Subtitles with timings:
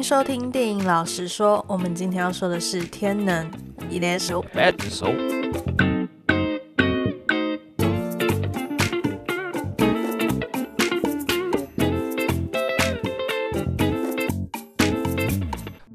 [0.00, 3.46] 迎收听电影老实说，我们今天要说的是《天能》。
[3.90, 4.42] 一连手，
[4.88, 5.08] 手。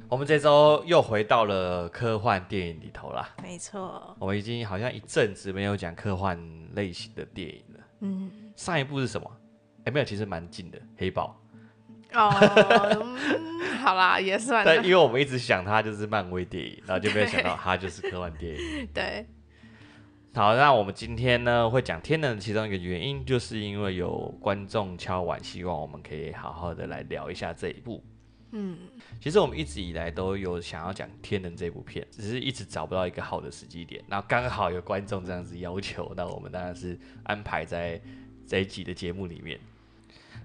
[0.07, 3.27] 我们这周又回到了科幻电影里头啦。
[3.41, 6.39] 没错，我们已经好像一阵子没有讲科幻
[6.75, 7.79] 类型的电影了。
[8.01, 9.27] 嗯，上一部是什么？
[9.85, 11.35] 哎，没有，其实蛮近的，《黑豹》。
[12.15, 13.05] 哦，
[13.83, 14.65] 好啦，也算。
[14.65, 18.87] 但因为我们一直想它就是漫威电影，然后就没有想到它就是科幻电影。
[18.93, 19.25] 对。
[20.33, 28.03] 好，那我们今天呢会讲《天能》的其中一个原因，就是因为有观众敲碗，希望我们可以好好的来聊一下这一部。
[28.51, 28.77] 嗯。
[29.21, 34.03] 其实我们一直以来都有想要讲《天能》这部片，只是一直找不到一个好的时机点。
[34.07, 38.01] 那刚好有观众这样子要求，那我们当然是安排在
[38.45, 39.57] 这一集的节目里面。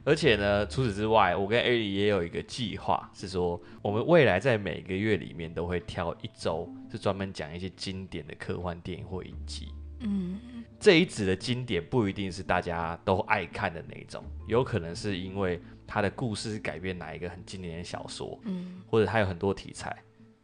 [0.04, 9.68] 而且呢，除此之外，我跟艾莉也有一个计划，是说我们未来在每个月里面都会挑一周，是专门讲一些经典的科幻电影或影集。
[10.00, 10.40] 嗯，
[10.78, 19.94] 这一指的经典不一定是大家都爱看的那种，有可能是因为它的故事是改编哪一个很经典的小说，嗯，或者它有很多题材，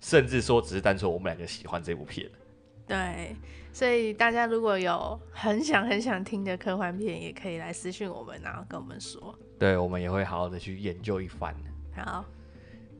[0.00, 2.30] 甚至说只是单纯我们两个喜欢这部片。
[2.86, 3.34] 对，
[3.72, 9.34] 所以大家如果有很想很想听的科幻片，也可以来私讯我们，然后跟我们说。
[9.58, 11.54] 对，我们也会好好的去研究一番。
[11.94, 12.24] 好，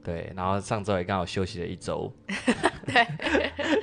[0.03, 2.11] 对，然后上周也刚好休息了一周，
[2.87, 3.07] 对，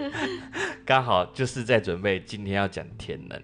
[0.83, 3.39] 刚好就是在准备今天要讲天能。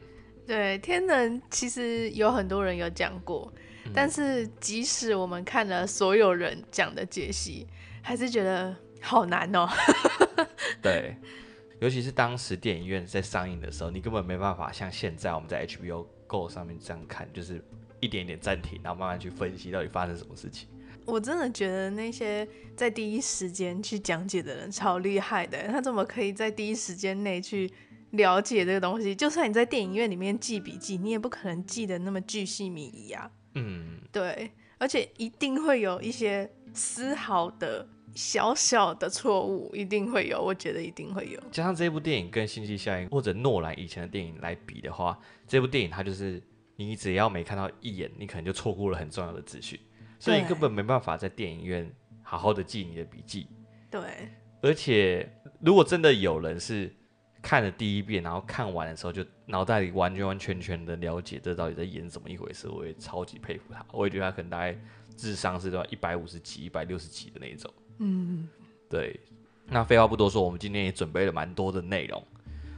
[0.48, 3.54] 对，天能其实有很多人有讲过，
[3.86, 7.68] 嗯，但是即使我们看了所有人讲的解析，
[8.02, 9.70] 还是觉得好难哦。
[10.82, 11.16] 对，
[11.80, 17.64] 尤其是当时电影院在上映的时候，你根本没办法像现在我们在 HBO Go 上面这样看，就是。
[18.00, 20.68] 一点一点暂停，然后慢慢去分析到底发生什么事情。
[21.06, 27.72] 我真的觉得那些在第一时间去讲解的人超厉害的，他怎么可以在第一时间内去
[28.12, 29.16] 了解这个东西？
[29.16, 33.32] 就算你在电影院里面记笔记，你也不可能记得那么巨细靡遗啊。
[33.56, 41.40] 嗯，对，而且一定会有一些丝毫的小小的错误，一定会有，我觉得一定会有。
[41.52, 46.40] 加上这部电影跟《星际效应》或者诺兰以前的电影来比的话，这部电影它就是。
[46.86, 49.78] 你只要没看到一眼，你可能就错过了很重要的资讯，
[50.18, 53.48] 所以你根本没办法在电影院好好的记你的笔记。
[53.92, 54.30] 对，
[54.62, 55.30] 而且
[55.60, 56.90] 如果真的有人是
[57.42, 63.86] 看了第一遍，然后看完的时候就脑袋里完完完全全的了解这到底在演怎么一回事，我也超级佩服他。
[63.92, 64.80] 我也觉得他可能大概
[65.18, 67.74] 智商是在一百五十几、一百六十几的那种。
[67.98, 68.48] 嗯，
[68.90, 69.20] 对。
[69.68, 72.24] 那废话不多说，我们今天也准备了蛮多的内容。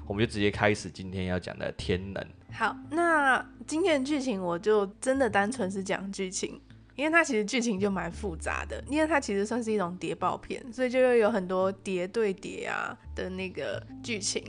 [0.07, 2.25] 我们就直接开始今天要讲的天能。
[2.51, 6.59] 好，那今天的剧情我就真的单纯是讲剧情，
[6.95, 14.43] 因为它其实剧情就蛮复杂的，因为它其实算是一种谍报片，所以就会有很多谍对谍啊的那个剧情。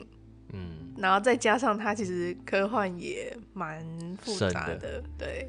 [0.52, 3.82] 嗯，然后再加上它其实科幻也蛮
[4.20, 5.04] 复杂的，的。
[5.16, 5.48] 对，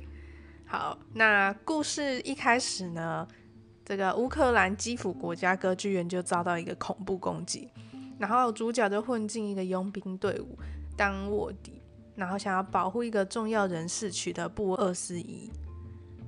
[0.66, 3.28] 好，那故事一开始呢，
[3.84, 7.69] 这个乌克兰基辅国家歌剧院就遭到一个恐怖攻击。
[8.18, 10.57] 然后主角就混进一个佣兵队伍
[10.96, 11.81] 当卧底，
[12.16, 15.51] 然后想要保护一个重要人士取得布厄斯仪，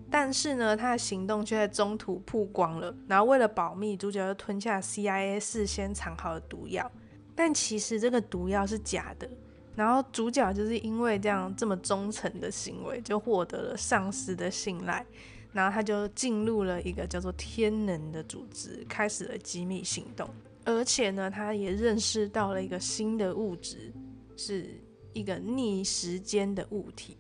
[0.10, 2.96] 但是呢，他的行动却在中途曝光了。
[3.08, 6.92] 然后为了保密，主角就吞下 CIA 事先藏好的毒药，
[7.36, 9.30] 但其实这个毒药是假的。
[9.76, 15.06] 然后主角就是因为这样这么忠诚的行为，就获得了上司的信赖，
[15.52, 20.30] 然后他就进入了一个叫做天能的组织，开始了机密行动。
[20.66, 23.94] 而且呢，他也认识到了一个新的物质，
[24.36, 24.82] 是
[25.14, 27.18] 一个逆时间的物体。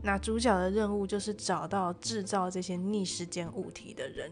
[0.00, 4.30] 那主角的任务就是找到制造这些逆时间物体的人。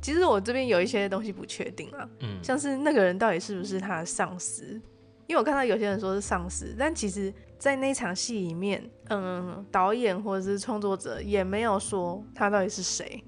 [0.00, 4.80] 其实我这边有一些东西不确定啊，嗯，像是那个人到底是不是他的上司？
[5.26, 13.22] 因为我看到有些人说是上司，但其实在那场戏里面，嗯，导演或者是创作者也没有说他到底是谁。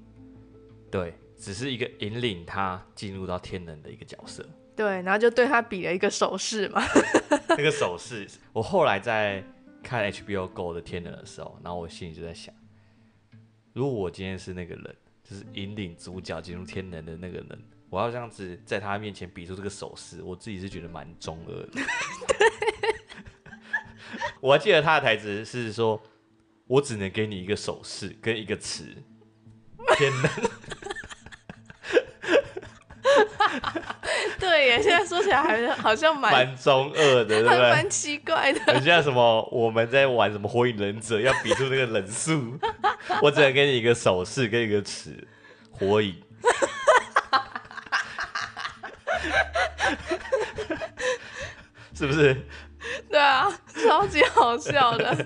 [0.89, 1.13] 对。
[1.41, 6.83] 只是一个引领他进入到天能的一个角色，对，然后就对他比了一个手势嘛。
[7.49, 9.43] 那个手势，我后来在
[9.81, 12.53] 看 HBO Go 的天能的时候，然后我心里就在想，
[13.73, 17.59] 如果我今天是那个人，就是引领主角进入天能的那个人，
[17.89, 21.69] 我要这样子在他面前比出这个手势，我自己是觉得蛮中二的。
[21.71, 21.83] 对，
[24.39, 25.99] 我还记得他的台词是说
[26.67, 28.85] ：“我只能给你一个手势跟一个词，
[29.97, 30.29] 天能。”
[34.61, 37.57] 对， 现在说起来还好像蛮蛮中二的，对不对？
[37.57, 42.57] 蛮奇怪的，很像什么我们在玩什么火影忍者，要比出那个人数。
[43.21, 45.27] 我只能给你一个手势跟一个词，
[45.71, 46.15] 火影。
[51.93, 52.35] 是不是？
[53.09, 55.25] 对啊，超级好笑的。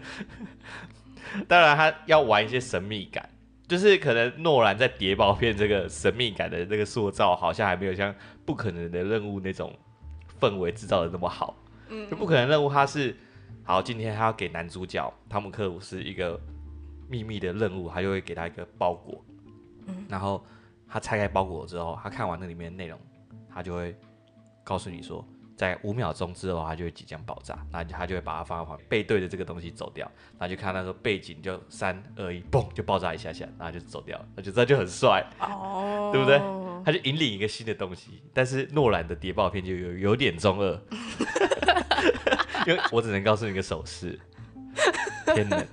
[1.47, 3.27] 当然，他要玩一些神秘感。
[3.67, 8.13] 就是可能诺兰在谍报片这个神秘感的那个塑造，好像还没有像
[8.45, 9.73] 不可能的任务那种
[10.39, 11.55] 氛围制造的那么好。
[11.89, 13.15] 嗯，就不可能任务，他是
[13.63, 16.39] 好，今天他要给男主角汤姆克鲁斯一个
[17.09, 19.23] 秘密的任务，他就会给他一个包裹。
[19.87, 20.45] 嗯，然后
[20.87, 22.99] 他拆开包裹之后，他看完那里面的内容，
[23.53, 23.95] 他就会
[24.63, 25.25] 告诉你说。
[25.55, 30.05] 在五秒钟之后，它就会即将爆炸，然后他就会把它放在旁边，背对着这个东西走掉，
[30.37, 36.37] 然后就看那个背景就三二一，嘣就爆炸一下下，然后就走掉了，我觉得这就很帅，哦， 对不对？
[36.85, 40.79] 他就引领一个新的东西，但是诺兰的谍报片就有有点中二，
[42.67, 44.19] 因为我只能告诉你一个手势，
[45.33, 45.65] 天能。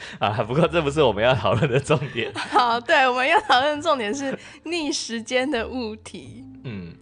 [0.18, 2.32] 啊，不过这不是我们要讨论的重点。
[2.36, 6.44] 好，对，我们要讨论的重点是逆时间的物体。
[6.64, 6.94] 嗯，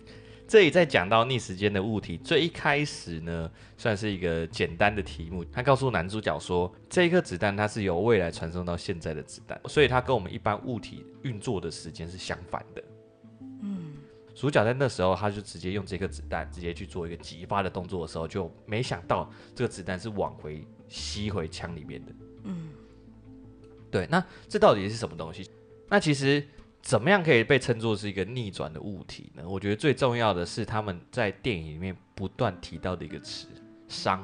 [0.49, 5.45] 这里在讲到逆时间的物体，最一开始呢，算是一个简单的题目。
[5.45, 12.85] 他告诉男主角说，这一颗子弹它是由未来传送到现在的子弹，所以它跟我们一般物体运作的时间是相反的。
[13.63, 13.95] 嗯，
[14.35, 22.13] 主角在那时候他就直接用这颗子弹直接去做一个击发的动作的时候，就没想到这个子弹是往回吸回枪里面的。
[22.45, 22.69] 嗯。
[23.97, 25.49] 对，那这到底是什么东西？
[25.89, 26.47] 那其实
[26.83, 29.43] 怎么样可以被称作是一个逆转的物体呢？
[29.49, 33.49] 我觉得最重要的是他们在电影里面不断提到的一个词
[33.89, 34.21] “熵”。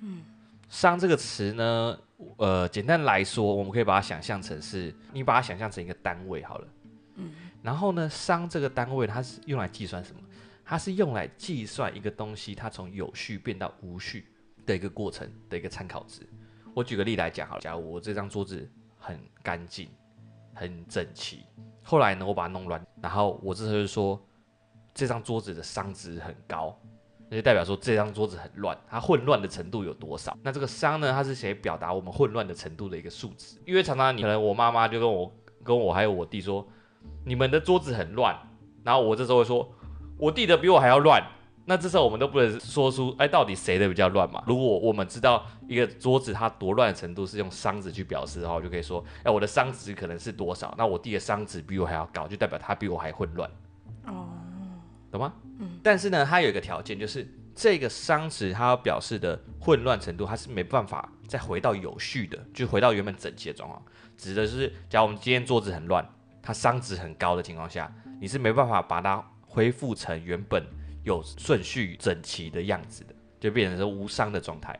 [0.00, 0.22] 嗯
[0.70, 1.98] ，“熵”这个词呢，
[2.36, 6.68] 呃，简单来说，我们可以把它想象成是，你把它想象成一个单位好了。
[7.16, 10.20] 嗯，然后呢，“熵”这个单位它是用来计算什么？
[10.64, 14.28] 它是用来计算一个东西它从有序变到无序
[14.64, 16.20] 的一个过程的一个参考值。
[16.78, 19.88] 我举个例来讲好了，假如我这张桌子很干净、
[20.54, 21.44] 很整齐，
[21.82, 24.24] 后来呢，我把它弄乱，然后我这时候就说
[24.94, 26.78] 这张桌子的熵值很高，
[27.28, 30.38] 那就代表说这张桌子很乱，它混乱的程度有多少？
[30.40, 33.60] 那这个熵呢，它是谁表达我们混乱的程度的一个数值？
[33.66, 35.32] 因为常常你可能我妈妈就跟我、
[35.64, 36.64] 跟我还有我弟说，
[37.24, 38.38] 你们的桌子很乱，
[38.84, 39.68] 然后我这时候会说，
[40.16, 41.20] 我弟的比我还要乱。
[41.68, 44.42] 那这时候我们都不能说出，哎，到底谁的比较乱嘛？
[44.46, 50.74] 如果我们知道一个桌子它多乱的程度是用熵值去表示的话，我就可以说，哎，我的熵值可能是多少？
[50.78, 53.50] 那我弟的熵值比我还要高，就代表他比我还混乱。
[54.06, 54.30] 哦，
[55.12, 55.34] 懂吗？
[55.58, 55.78] 嗯。
[55.82, 63.82] 但是呢，它有一个条件，就是这个熵值它要表示的混乱程度，它是没办法再回到有序的，就回到原本整齐的状况。
[64.16, 66.02] 指的是，假如我们今天桌子很乱，
[66.40, 70.64] 它熵值很高的情况下，你是没办法把它恢复成原本。
[71.08, 74.78] 有顺序整齐的样子的，就变成是无伤的状态。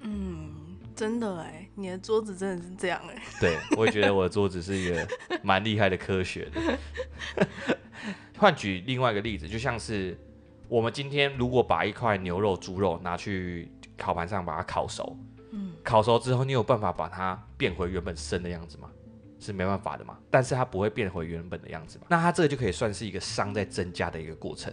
[0.00, 3.22] 嗯，真的哎，你的桌子真的是这样哎。
[3.40, 5.06] 对，我也觉得我的桌子是一个
[5.42, 6.78] 蛮厉害的科学的。
[8.38, 10.16] 换举另外一个例子，就像是
[10.68, 15.18] 我们今天如果把一块牛肉、猪肉拿去烤盘上把它烤熟，
[15.50, 18.88] 嗯，烤熟之后，你有办法把它变回原本生的样子吗？
[19.40, 20.16] 是没办法的嘛。
[20.30, 22.06] 但是它不会变回原本的样子嘛。
[22.08, 24.72] 那它这个就可以算是一个伤在增加的一个过程。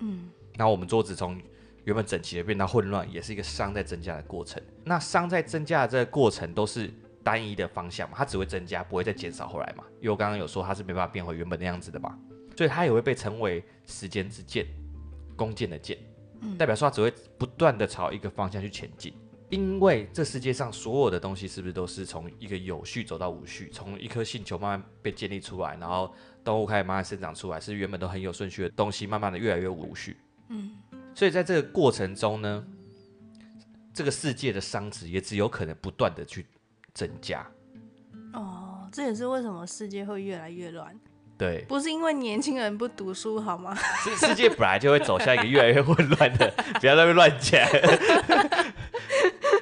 [0.00, 1.40] 嗯，然后我们桌子从
[1.84, 4.62] 原本整齐的变到混乱，也是一个熵在增加的过程。
[4.84, 9.84] 那熵在增加的这个过程都是单一的方向嘛，它只会增加，不会再减少后来嘛。
[9.98, 12.18] 因为我刚刚有说它是没办法变回原本的样子的嘛，
[12.56, 14.66] 所以它也会被称为时间之箭，
[15.36, 15.96] 弓箭的箭，
[16.58, 19.14] 代表说它只会不断的朝一个方向去前进。
[19.48, 26.12] 因为这世界上所有的东西是不是都是从一个有序走到无序，从一颗星球慢慢被建立出来，然后
[26.46, 30.16] 动物开始慢慢生长出来，是原本都很有顺序的东西，慢慢的越来越无序。
[30.48, 30.76] 嗯，
[31.12, 32.64] 所以在这个过程中呢，
[33.92, 36.46] 这个世界的熵值也只有可能不断的去
[36.94, 37.44] 增加。
[38.32, 40.96] 哦，这也是为什么世界会越来越乱。
[41.36, 43.74] 对，不是因为年轻人不读书好吗？
[44.16, 46.48] 世界本来就会走向一个越来越混乱的，
[46.80, 47.60] 不要在那边乱讲。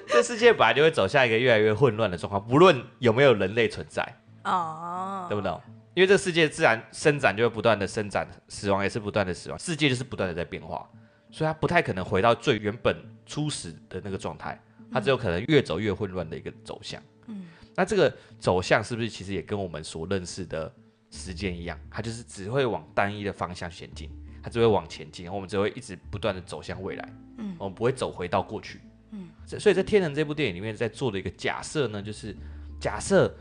[0.06, 5.60] 这世界本来就会走向一个越来越混乱的状况，不论有没有人类存在，哦，懂不懂？
[5.94, 10.88] 因为这个世界自然生长就会不断的生长，死亡也是不断的死亡，世界就是不断的在变化，
[11.30, 14.60] 所以它不太可能回到最原本初始的那个状态，
[14.90, 17.00] 它只有可能越走越混乱的一个走向。
[17.26, 17.46] 嗯，
[17.76, 20.72] 那这个走向是不是其实也跟我们所认识的
[21.10, 21.78] 时间一样？
[21.90, 24.10] 它就是只会往单一的方向前进，
[24.42, 27.08] 它只会往前进，我们只会一直不断的走向未来。
[27.38, 28.80] 嗯，我们不会走回到过去。
[29.12, 32.36] 嗯，所以在《天人》这部电影里面，在做的一个假设呢，就是
[32.80, 33.32] 假设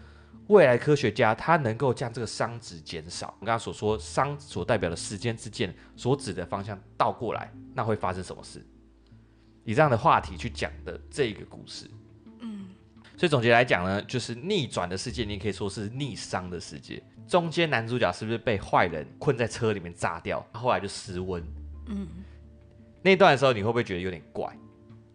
[0.48, 3.28] 未来科学家他能够将这个熵值减少。
[3.40, 8.66] 我刚刚所说熵所代表的时间之箭所指的方向倒过来，那会发生什么事？
[9.64, 11.90] 以这样的话题去讲的这个故事，
[12.40, 12.68] 嗯，
[13.16, 17.02] 所以总结来讲呢，就是逆转的世界，你可以说是逆熵的世界。
[17.26, 21.42] 中间男主角是不是被坏人困在车里面炸掉，后来就失温？
[21.88, 22.06] 嗯，
[23.02, 24.54] 那段的时候你会不会觉得有点怪？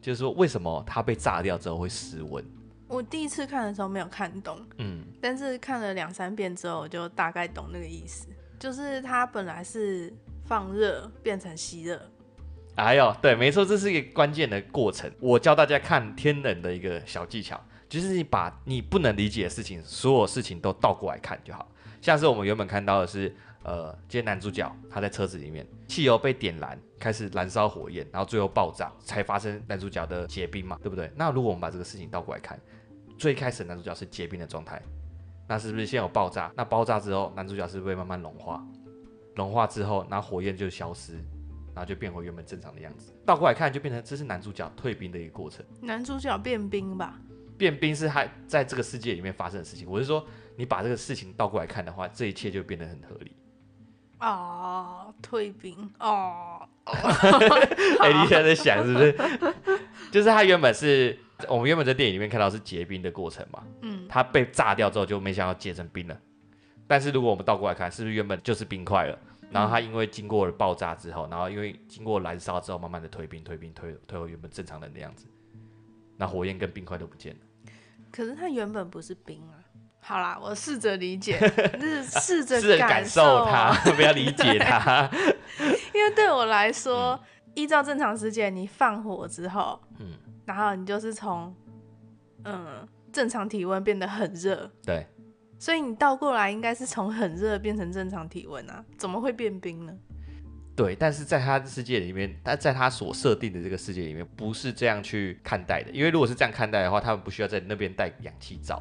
[0.00, 2.42] 就是说为什么他被炸掉之后会失温？
[2.88, 8.26] 我第一次看的时候没有看懂，嗯，但是看了两三遍之后，我就大概懂那个意思，
[8.58, 10.12] 就是它本来是
[10.46, 12.00] 放热变成吸热。
[12.76, 15.10] 哎呦，对，没错，这是一个关键的过程。
[15.20, 21.70] 我教大家看天冷的一个小技巧，就是你把你不能理解的事情，所有事情都倒过来看就好。
[22.00, 31.10] 像是我们原本看到的是，呃，今天男主角他在车子里面，汽油被点燃，开始燃烧火焰，然后最后爆炸，才发生男主角的结冰嘛，对不对？
[31.16, 32.56] 那如果我们把这个事情倒过来看，
[33.18, 34.80] 最开始男主角是结冰的状态，
[35.48, 36.52] 那是不是先有爆炸？
[36.56, 38.64] 那爆炸之后，男主角是不是会慢慢融化？
[39.34, 41.14] 融化之后，那火焰就消失，
[41.74, 43.12] 然后就变回原本正常的样子。
[43.26, 45.64] 倒过来看，就变成这是男主角退冰的一个过程。
[45.82, 47.20] 男主角变冰吧？
[47.56, 49.88] 变冰是他在这个世界里面发生的事情。
[49.90, 50.24] 我是说。
[50.58, 53.30] 你把这个事情倒过来看的话，这一切就变得很合理。
[54.20, 56.66] 哦，退冰哦。
[58.00, 59.12] 哎，你现在在想是不是？
[60.10, 63.62] 就是他原本是我们原本在电影里面看到是结冰的过程嘛。
[63.82, 64.06] 嗯。
[64.08, 66.18] 他被炸掉之后就没想到结成冰了。
[66.86, 69.18] 但是如果我们倒过来看，是不是原本就是冰块了？
[69.50, 75.26] 然后他因为经过了爆炸之后，然后因为经过燃烧之后，慢慢的退冰、退冰、退退回原本正常人的那样子。
[76.16, 77.72] 那火焰跟冰块都不见了。
[78.10, 79.57] 可是他原本不是冰啊。
[80.00, 81.38] 好啦，我试着理解，
[81.78, 85.08] 就是试着感受它，不要理解它。
[85.94, 90.12] 因为对我来说，嗯、依照正常时间，你放火之后，嗯，
[90.46, 91.54] 然后你就是从
[92.44, 95.06] 嗯正常体温变得很热，对，
[95.58, 99.92] 所以你倒过来应该是从很热变成正常体温啊，怎么会变冰呢？
[100.74, 105.90] 对，但是在他的世界里面，他在他所设定的这个世界里面，不是这样去看待的。
[105.90, 108.80] 因为如果是这样看待的话，他们不需要在那边带氧气罩。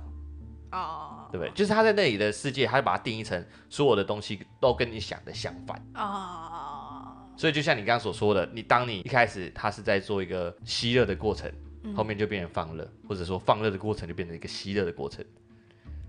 [0.71, 1.31] 哦，oh.
[1.31, 1.51] 对不对？
[1.53, 5.77] 就是他在那里的世界，他就把它定义成所有的东西都跟你想的相反。
[5.95, 7.39] 哦，oh.
[7.39, 11.51] 所以就像你刚刚所说的，你当你一开始他是在做一个吸热的过程，
[11.83, 15.23] 嗯、后面就变成放热，或者说放热的过程就变成一个吸热的过程。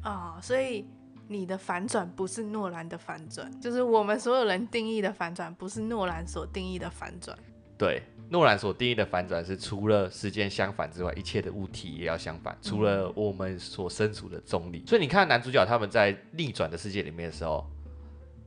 [0.03, 0.85] 哦，oh, 所以
[1.29, 7.38] 你的反转不是诺兰的反转，就是我们所有人定义的反转，不是诺兰所定义的反转。
[7.78, 8.02] 对。
[8.30, 14.85] 诺兰所定义的反转是，除了时间相反之外，一切的物体也要相反，除了我们所身处的重力。
[14.87, 17.66] 所以你看男主角他们在逆转的世界里面的时候，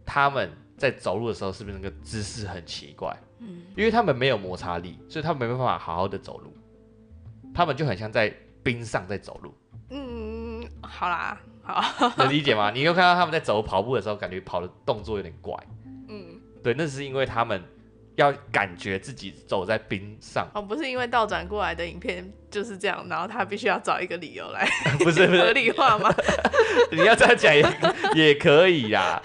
[0.06, 3.12] 他们在走路的时候是不是那个姿势很奇怪？
[3.40, 6.54] 嗯，因为他们没有摩擦力，所以他们没办法好好的走路，
[7.52, 9.52] 他们就很像在冰上在走路。
[9.90, 12.70] 嗯，好啦，好， 能理解吗？
[12.70, 15.58] 你又看到他们在走跑步的时候，感觉跑的动作有点怪。
[16.08, 17.60] 嗯，对，那是因为他们。
[18.16, 24.68] 要感觉自己走在冰上哦，不是因为倒转过来的影片就是这样，然后他必须要找一个理由来，
[25.00, 26.14] 不是不是合理化吗？
[26.92, 27.66] 你要这样讲也
[28.16, 29.22] 也可以呀，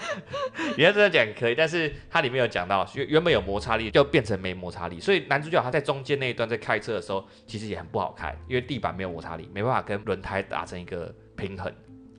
[0.77, 11.71] 你要这样讲也可以，但是它里面有讲到，原原本有摩擦力就变成没摩擦力，所以男主角他在中间那一段在开车的时候，其实也很不好开，因为地板没有摩擦力，没办法跟轮胎达成一个平衡。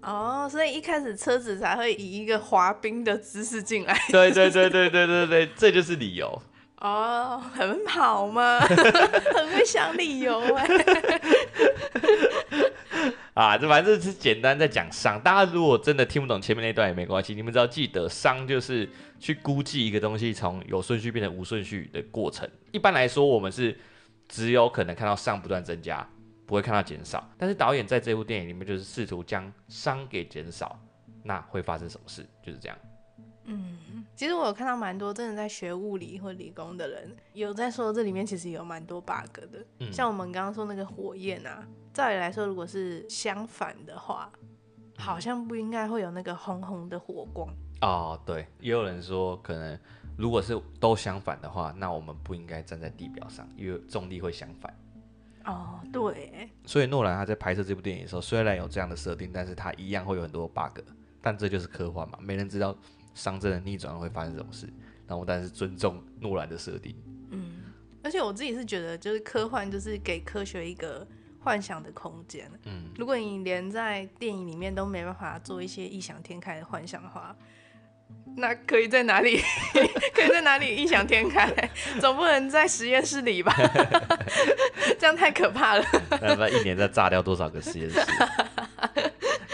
[0.03, 3.99] 哦，所以一开始车子才会以一个滑冰的姿势进来。
[4.11, 6.41] 对对对对对对对，这就是理由。
[6.81, 10.67] 哦，很好吗， 很会想理由哎。
[13.35, 15.21] 啊，这反正是简单在讲商。
[15.21, 18.89] 大家如果真的听不懂前面那段也没关系，你们只要记得商就是
[19.21, 22.49] 去估计一个东西从有顺序变成无顺序的过程。
[22.73, 23.77] 一般来说，我们是
[24.29, 26.07] 只有可能看到熵不断增加，
[26.47, 27.31] 不会看到减少。
[27.39, 30.79] 但是导演在这部电影里面就是试图将商给减少，
[31.23, 32.27] 那会发生什么事？
[32.45, 32.77] 就是这样。
[33.51, 39.65] 嗯，其实我有看到蛮多真的在学物理或理工的人有在说，这里面其实有蛮多 bug 的。
[39.81, 44.31] 嗯，像我们刚刚说那个火焰啊，照理来说，如果是相反的话，
[44.99, 47.49] 好像不应该会有那个红红的火光。
[47.81, 49.79] 哦，对，也有人说，可能
[50.17, 54.77] 如果是都相反的话，那我们不应该站在地表上，因为重力会相反。
[55.47, 56.51] 哦，对。
[56.67, 60.81] 所以诺兰他在拍摄这部电影的时候，虽然有这样的设定，但是他一样会有很多 bug。
[61.21, 62.77] 但这就是科幻嘛，没人知道。
[63.15, 64.69] 熵真的逆转会发生这种事？
[65.07, 66.95] 然后但是尊重诺兰的设定。
[67.31, 67.63] 嗯，
[68.03, 71.07] 而且我自己是觉得，就是科幻就是给科学一个
[71.41, 72.51] 幻想的空间。
[72.65, 77.35] 嗯，如果你连在电影里面都没办法做一些异想天开的幻想的话，
[78.37, 79.41] 那可以在哪里？
[80.15, 81.51] 可以在哪里异想天开？
[82.01, 83.55] 总不能在实验室里吧？
[84.99, 85.85] 这样太可怕了。
[86.21, 88.01] 那一年再炸掉多少个实验室？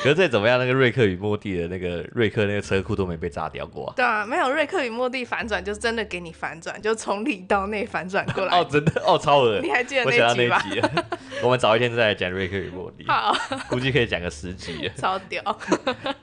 [0.04, 3.94] 可是再怎么样，那个瑞克与莫蒂的那个瑞克那个车库都没被炸掉过、啊。
[3.96, 8.52] 对啊，没有瑞克与莫蒂反转，就真的给你反转，就从里到内反转过来。
[8.60, 9.60] 哦，真的哦，超恶！
[9.62, 10.60] 你还记得那集吗？
[10.60, 10.82] 集
[11.42, 13.06] 我们早一天再来讲瑞克与莫蒂。
[13.08, 13.34] 好，
[13.70, 14.90] 估计可以讲个十集。
[14.94, 15.42] 超屌。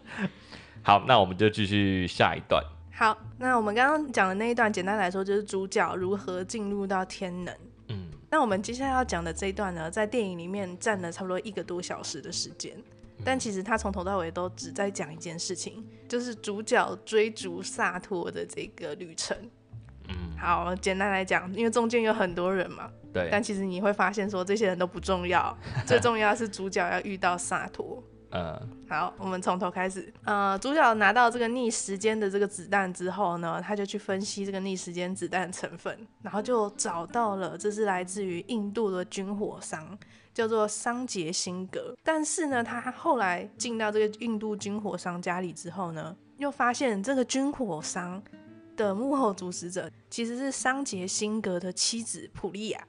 [0.84, 2.64] 好，那我们就继续下一段。
[2.94, 7.56] 好，那我们刚刚讲的那一段，简单来说就是主角如何进入到天能。
[7.88, 12.84] 嗯，那我们接下来要讲的这一段呢，在电影里面占了差不多一个多小时的时间，嗯、
[13.24, 19.38] 但其实他从头到尾都只在讲一件事情，就是主角追逐萨托的这个旅程。
[20.10, 28.04] 嗯，好，简单来讲，因为中间有很多人嘛，对，但其实你会发现说这些人都不重要， 最重要是主角要遇到萨托。
[28.34, 28.58] 嗯，
[28.90, 30.12] 好，我们从头开始。
[30.24, 39.98] 呃，主角拿到这个逆时间的这个子弹之后呢，他就去分析这个逆时间子弹成分，然后就找到了这是来自于印度的军火商，
[40.34, 41.96] 叫做桑杰辛格。
[42.04, 48.22] 但是呢，他后来进到这个印度军火商家里之后呢，又发现这个军火商
[48.76, 52.88] 的幕后主使者其实是桑杰辛格的妻子普利亚。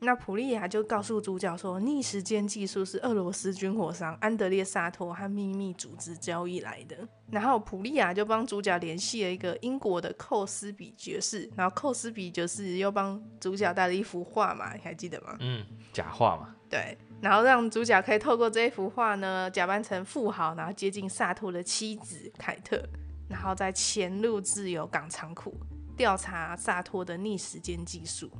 [0.00, 6.96] 那普利亚就告诉主角说，逆时间技术是俄罗斯军火商安德烈萨托和秘密组织交易来的。
[7.30, 15.38] 然后普利亚就帮主角联系了一个英国的寇斯比爵士，然后寇斯比爵士又帮主角带了一幅画嘛，你还记得吗？
[15.40, 16.53] 嗯，假画嘛。
[16.68, 22.82] 对，然后让主角可以透过这一幅画呢，假扮成富豪，然后接近萨托的妻子凯特，
[23.28, 25.54] 然后再潜入自由港仓库
[25.96, 28.30] 调查萨托的逆时间技术。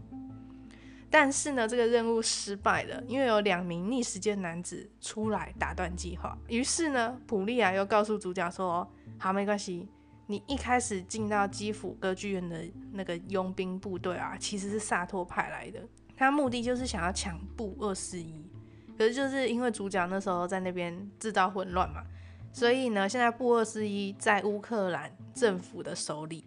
[1.11, 6.37] 但是呢，这个任务失败了，因为有两名逆时间男子出来打断计划。
[6.49, 9.89] 于是呢，普利亚又告诉主角说：“好，没关系，
[10.27, 15.81] 你一开始进到基辅歌剧院的那个佣兵部队啊，其实是萨托派来的，
[16.17, 18.45] 他目的就是想要抢布二四一。
[18.97, 22.03] 可是就是因为主角那时候在那边制造混乱嘛，
[22.53, 26.45] 所以呢，现在布二四一在乌克兰政府的手里，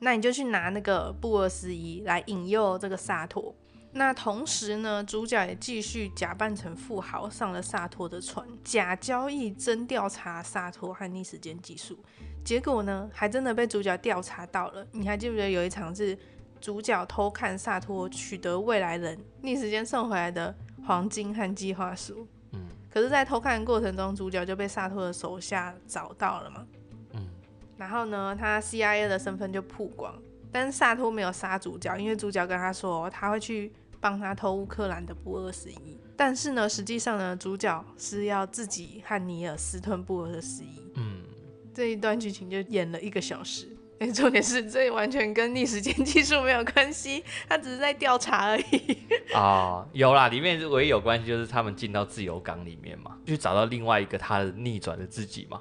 [0.00, 3.54] 那你就去拿那个布二四一来引诱这个萨托。”
[3.92, 11.98] 那同时呢，主角也继续假扮成富豪，上了萨托的船，假交易真调查萨托和逆时间技术。
[12.44, 14.86] 结果呢，还真的被主角调查到了。
[14.92, 16.16] 你还记不记得有一场是
[16.60, 20.54] 主角偷看萨托取得未来人逆时间送回来的
[20.86, 22.26] 黄金和计划书？
[22.52, 22.60] 嗯。
[22.92, 26.66] 可是，在偷看的过程中，主角就被萨托的手下找到了嘛。
[27.12, 27.26] 嗯。
[27.76, 30.14] 然后呢，他 CIA 的身份就曝光。
[30.50, 35.98] 但是萨托没有杀主角，因为主角跟他说他会去帮他偷乌克兰的布二十一。
[36.16, 40.90] 但是呢，实际上呢，主角是要自己和尼尔私吞布二十一。
[40.94, 41.22] 嗯，
[41.74, 43.68] 这一段剧情就演了一个小时。
[43.98, 48.98] 哎， 重点是这完全跟逆时间技术没有关系，他只是在调查而已。
[49.34, 55.60] 啊、哦，有啦，里面唯一有关系就是他们进到自由港里面嘛，去找到另外一个他的逆转的自己嘛。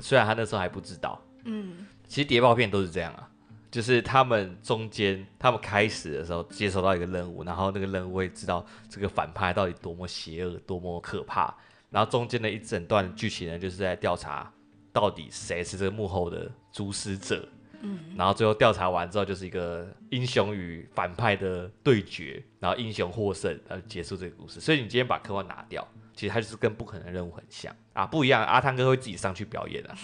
[0.00, 1.20] 虽然他那时候还不知道。
[1.44, 3.28] 嗯，其实谍报片都是这样啊。
[3.70, 11.54] 就是他们中间，他们开始的时候接收到一个任务，然后那个任务会知道这个反派到底多么邪恶、多么可怕。
[11.90, 14.50] 然后中间的一整段剧情呢，就是在调查
[14.90, 17.48] 到底谁是这个幕后的主使者。
[17.80, 24.58] 嗯，然后最后调查完之后，就是一个英雄与反派的对决，然后英雄获胜，然后结束这个故事。
[24.58, 28.44] 所以你今天把科幻拿掉，其实它就是跟不可能任务很像啊，不一样。
[28.44, 29.94] 阿汤哥会自己上去表演啊。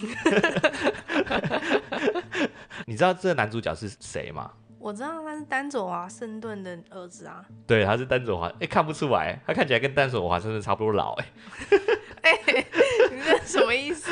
[2.87, 4.53] 你知道这个男主角是谁吗？
[4.79, 7.43] 我知道他是丹佐华盛顿的儿子啊。
[7.67, 11.25] 对，他是丹佐华，哎，看不出来，他看起来跟丹佐华盛顿差不多老，哎。
[11.71, 11.77] 哎，
[13.11, 14.11] 你这什么意思？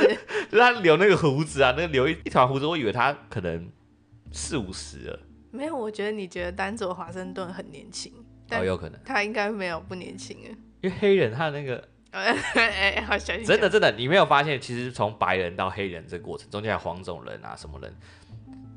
[0.50, 3.70] 就是他留那个胡子啊，那个留一一团胡子，我以为他可能
[4.32, 5.20] 四五十了。
[5.52, 8.12] 没有，我觉得你觉得丹佐华盛顿很年轻，
[8.52, 10.50] 哦，有可能，他应该没有不年轻啊。
[10.82, 13.46] 因为黑人他的那个， 哎，好小心。
[13.46, 17.96] 真的真的，你没有发现，其实从白人到黑人这个过程中间，还有黄种人啊，什么人？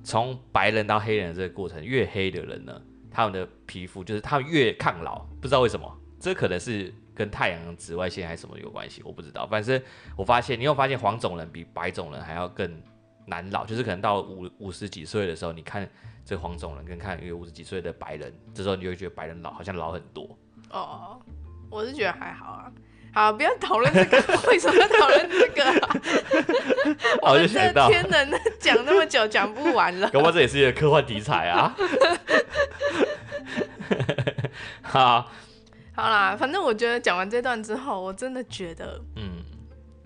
[0.04, 9.46] 从白人到黑人的这个过程，越黑的人呢，他们的皮肤就是他们越抗老，不知道为什么，这可能是跟太阳紫外线还是什么有关系，我不知道。
[9.46, 9.82] 反正
[10.16, 12.70] 我发现，你有发现黄种人比白种人还要更
[13.24, 15.88] 难老，就是可能到五五十几岁的时候，你看
[16.24, 20.38] 这黄种人跟看一个五十几岁的白人，这时候你就会觉得白人老好像老很多。
[20.70, 21.18] 哦，
[21.70, 22.70] 我是觉得还好啊。
[23.14, 24.18] 好，不要讨论这个，
[24.50, 25.96] 为什么要讨论这个、啊？
[27.22, 30.10] 我们这天能 讲那么久，讲不完了。
[30.10, 31.74] 搞不这也是一个科幻题材啊。
[34.82, 35.30] 好，
[35.96, 39.42] 好啦，反正我觉得讲完这段之后，我真的觉得，嗯，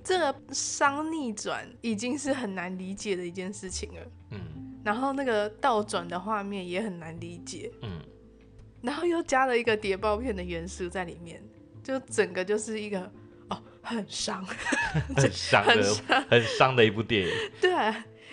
[0.05, 4.01] 这个伤逆转已经是很难理解的一件事情了。
[4.31, 4.41] 嗯，
[4.85, 7.71] 然后那个倒转的画面也很难理解。
[7.83, 8.01] 嗯，
[8.81, 11.43] 然后又加了一个谍报片的元素在里面。
[11.83, 13.11] 就整个就是一个
[13.49, 14.45] 哦，很伤，
[15.17, 15.83] 很伤的，
[16.31, 17.33] 很伤的一部电影。
[17.59, 17.73] 对，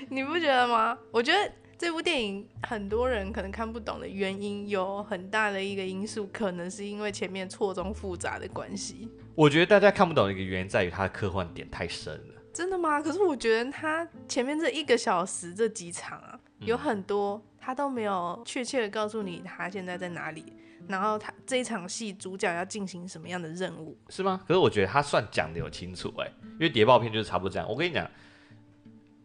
[0.09, 0.95] 你不觉得吗？
[1.11, 9.07] 我觉得这部电影很多人可能看不懂的原因，有很大的一个因素，可能是因为前面错综复杂的关系。
[9.35, 12.33] 我觉得大家看不懂的一个原因在于它的科幻点太深了。
[12.51, 12.99] 真的吗？
[12.99, 20.43] 可是我觉得他前面这一个小时这几场啊，有很多他都没有确切的告诉你他现在在哪里，
[20.87, 24.41] 然后他这一场戏主角要进行什么样的任务，是吗？
[24.47, 27.69] 可是我觉得他算讲的有清楚哎、欸，因为谍报片就是差不多这样。
[27.69, 28.09] 我跟你讲，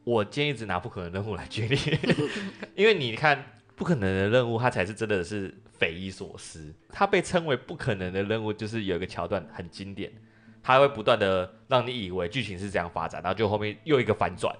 [0.04, 1.78] 我今天一直拿不可能任务来举例，
[2.74, 3.44] 因为你看
[3.76, 6.74] 不可能的任务，它才是真的是匪夷所思。
[6.90, 10.12] 它被称为不可能的任务，就是有一个桥段很经典。
[10.64, 14.54] 它会不断的让你以为剧情是这样发展，然后就后面又一个反转，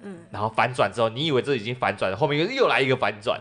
[0.00, 3.40] 嗯，然后反转之后，你以为这已经反转了，后面又又来一个反转，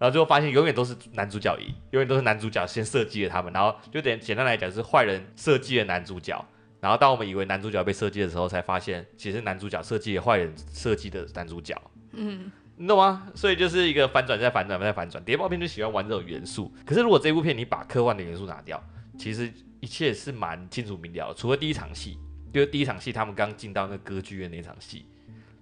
[0.00, 6.44] 然后最后发现永远都是男主角赢，永远都是男主角先设计了他们，然后就简简单来讲是坏人设计了男主角，
[6.80, 11.74] 然后当我们以为男主角被设计的时候，才发现其实男主角设计了坏人设计的男主角，
[12.12, 13.28] 嗯，你懂吗？
[13.34, 16.72] 所以就是一个反转再反转再反转，谍报片就喜欢玩这种元素。
[16.84, 18.82] 可是如果这部片你把科幻的元素拿掉，
[19.18, 19.52] 其实。
[19.80, 22.18] 一切是蛮清楚明了的，除了第一场戏，
[22.52, 25.06] 就是第一场戏他们刚进到那歌剧院那场戏，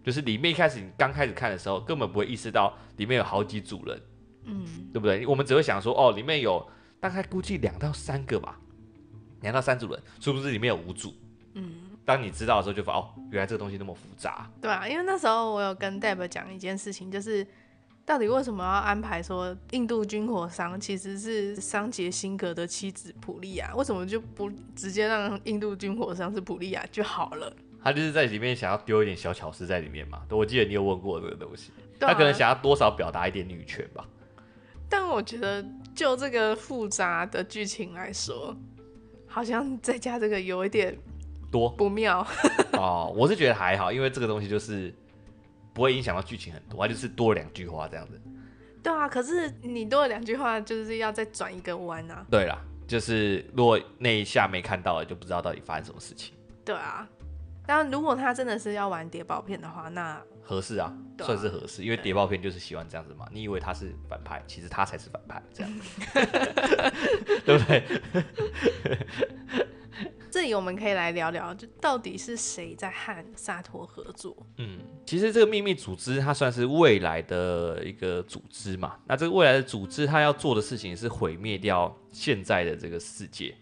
[0.02, 4.00] 就是里面一开始你刚开始看的时候，根本不会意识到里面有好几组人，
[4.44, 5.26] 嗯，对不对？
[5.26, 6.66] 我们只会想说，哦，里面有
[6.98, 8.58] 大概估计两到三个吧，
[9.42, 11.14] 两到三组人，是不是里面有五组？
[11.54, 14.50] 嗯，当你知道的时候，就发哦，原来这个东西那么复杂。
[14.60, 17.46] 对啊，因为那时候我有跟 Deb 讲一件事情，就是。
[18.06, 23.74] 到底为什么要安排说印度军火商其实是桑杰辛格的妻子普利亚？
[23.74, 27.52] 为什么就不直接让印度军火商是普利亚就好了？
[27.82, 30.22] 他就是在里面想要丢一点小巧思在里面嘛。
[30.30, 34.06] 我记得你有问过这个东西，他可能想要多少表达一点女权吧。
[34.88, 38.56] 但我觉得就这个复杂的剧情来说，
[39.36, 40.96] 好像再加这个有一点
[41.50, 42.26] 多不妙
[42.72, 43.12] 哦。
[43.14, 44.92] 我是觉得还好，因为这个东西就是。
[45.76, 48.18] 不会影响到剧情很多，它就是多了两句话这样子。
[48.82, 52.24] 对啊，可是你多了两句话，就是要再转一个弯啊。
[52.30, 56.34] 对啦，就是如果那一下没看到，就不知道到底发生什么事情。
[56.64, 57.06] 对啊，
[57.66, 63.26] 但如果他真的是要玩谍报片的话，那合适啊，啊，算是合适，因为谍报片就是喜欢这样子嘛。
[63.32, 65.72] 你以为他是反派，其实他才是反派，这样，
[67.44, 67.82] 对不对？
[70.30, 74.36] 这里我们可以来聊聊，就到底是谁在和萨托合作？
[74.58, 78.98] 嗯，其实这个秘密组织它算是未来的一个组织嘛。
[79.06, 83.56] 那这个未来的组织它要做的事情是毁灭掉现在的这个世界。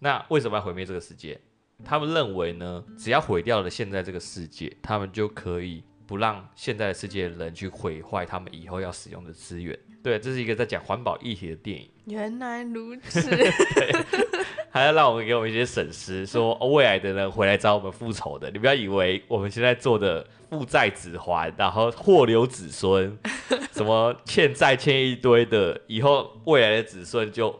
[0.00, 1.40] 那为什么要毁灭这个世界？
[1.84, 9.78] 他们认为呢，只要毁掉了现在这个世界，他们就可以不让现在的世界的人去毁坏他们以后要使用的资源。
[10.02, 11.86] 对，这是一个在讲环保议题的电影。
[12.06, 13.20] 原来如此。
[14.70, 18.50] 还要让我们给我们一些损失，说未来的人回来找我们复仇的。
[18.50, 23.18] 你不要以为我们现在做的负债子还，然后祸留子孙，
[23.72, 27.50] 什么欠债欠一堆的，以后未来的子孙就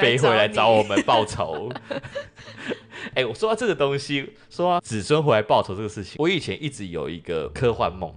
[0.00, 1.72] 飞回来找我们报仇。
[3.18, 8.14] 哎、欸，我说到这个东西，说到子孙回来报仇这个事情，我以前一直有一个科幻梦。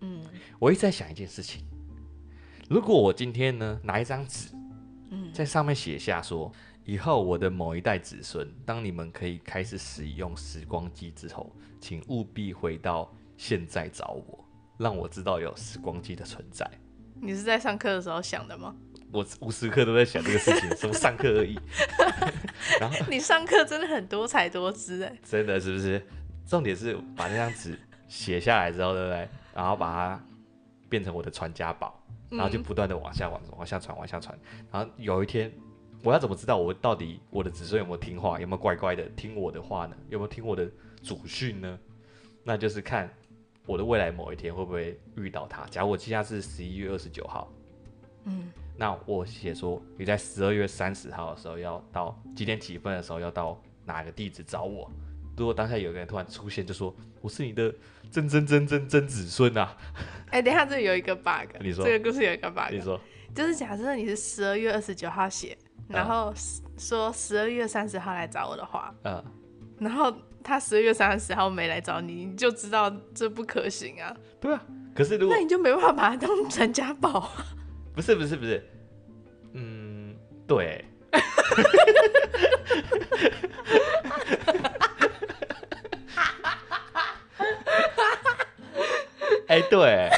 [0.00, 0.22] 嗯，
[0.60, 1.64] 我一直在想一件事情：
[2.70, 4.50] 如果我今天呢拿一张纸，
[5.32, 6.52] 在上面写下说。
[6.84, 14.44] 以后我的某一代子孙，当你们可以开始使用时光机之后，请务必回到现在找我，
[14.78, 16.70] 让我知道有时光机的存在。
[17.20, 18.76] 你是在上课的时候想的吗？
[19.14, 21.58] 我无时刻都在想这个事情，什么上课而已。
[22.80, 26.04] 然后你上课真的很多才多姿哎，真的是不是？
[26.46, 29.28] 重点是把那张纸写下来之后，对不对？
[29.54, 30.24] 然后把它
[30.88, 34.36] 变成我的传家宝，然后就不断的往下往往下传，往下传。
[34.70, 35.50] 然后有一天。
[36.02, 39.96] 我要怎么知道我到底我的子孙有没有听话，有没有乖乖的听我的话呢？
[40.10, 40.70] 有没有听我的
[41.02, 41.78] 祖训呢？
[42.42, 43.08] 那就是看
[43.64, 45.64] 我的未来某一天会不会遇到他。
[45.70, 47.50] 假如我记下是十一月二十九号，
[48.24, 54.90] 嗯，那我写说你在十二月三十号的时候要到几点几分的时候要到哪个地址找我。
[55.36, 57.74] 如果当下有个人突然出现，就说我是你的
[58.10, 59.76] 曾曾曾曾曾子孙啊！
[60.30, 63.00] 哎、欸，等一下，这里有一个 bug，你说这个故事有一个 bug，你说
[63.34, 65.56] 就是假设你是十二月二十九号写。
[65.86, 66.32] 然后
[66.78, 69.22] 说十二月三十号来找我的话，嗯，
[69.78, 70.10] 然后
[70.42, 74.16] 他十二月三十号没来找你，你就知道这不可行啊。
[74.40, 74.64] 对啊，
[74.96, 77.46] 可是如果那你就没办法把它当传家宝啊。
[77.94, 78.62] 不是不是不是，
[79.52, 80.84] 嗯，对。
[89.46, 90.08] 哎，对，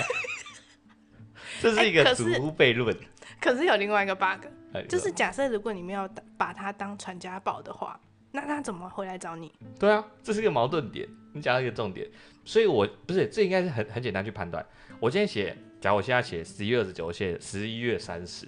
[1.60, 2.96] 这是一个祖屋悖论。
[3.40, 4.46] 可是有另外一个 bug。
[4.88, 7.98] 就是假设如果你没有把它当传家宝的话，
[8.30, 9.52] 那他怎么回来找你？
[9.78, 11.08] 对啊，这是一个矛盾点。
[11.32, 12.08] 你讲到一个重点，
[12.44, 14.64] 所以我不是这应该是很很简单去判断。
[15.00, 18.46] 我今天写，假如我现在写十一月二十九，我写十一月三十，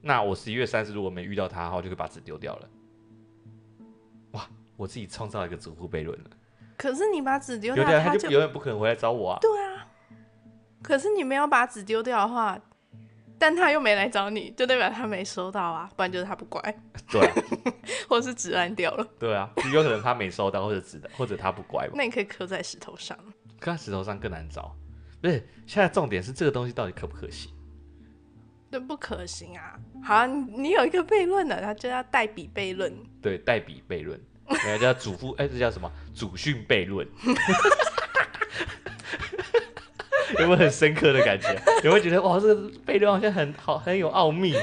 [0.00, 2.68] 那我十一月三十如果没遇到他的话，我就可以把纸丢掉了。
[4.32, 6.30] 哇，我自己创造一个祖父悖论了。
[6.76, 9.38] 可是你把纸丢掉，他就永远不可能回来找我啊。
[9.40, 9.86] 对啊。
[10.82, 12.60] 可是你没有把纸丢掉的话。
[13.38, 16.62] 但他又没来找你，就代表他没收到啊，不然就是他不乖。
[17.10, 17.34] 对啊，
[18.08, 19.04] 或是纸烂掉了。
[19.18, 21.94] 对啊，有可能他没收到，或者纸的，或者他不乖吧。
[21.96, 23.18] 那你可以刻在石头上。
[23.58, 24.76] 刻在石头上更难找。
[25.22, 27.50] 不是，现在重点是这个东西到底可不可行？
[28.70, 29.78] 那，不可行啊。
[30.02, 32.92] 好啊，你有一个悖论的，它就叫代笔悖论。
[33.22, 35.90] 对，代笔悖论，那叫祖父， 哎、欸，这叫什么？
[36.12, 37.06] 祖训悖论。
[40.40, 41.54] 有没有很深刻的感觉？
[41.84, 44.54] 有没有觉得哇，这个悖论好像很好，很有奥秘？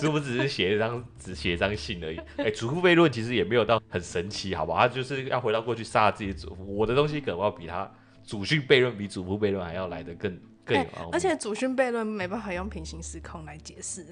[0.00, 2.16] 是不是只是写一张只写一张信而已？
[2.36, 4.78] 哎、欸，祖父悖论其实也没有到很神奇，好不好？
[4.80, 6.64] 他就是要回到过去杀了自己的祖父。
[6.64, 7.90] 我的东西可能要比他
[8.22, 11.08] 祖训悖论比祖父悖论还要来得更更有、欸。
[11.12, 14.06] 而且祖训悖论没办法用平行时空来解释。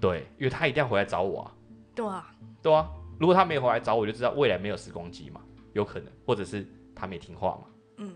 [0.00, 1.52] 对，因为他一定要回来找我啊。
[1.94, 2.30] 对啊。
[2.62, 2.88] 对啊。
[3.18, 5.40] 如果他没有回来找我，就知道未来没有时光机嘛，
[5.72, 7.64] 有可能，或者是他没听话嘛。
[7.98, 8.12] 嗯。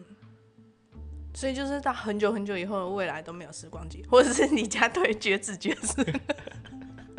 [1.34, 6.04] 所以就是到很久很久以后的未来都没有时光机，或者是你家对绝子绝孙。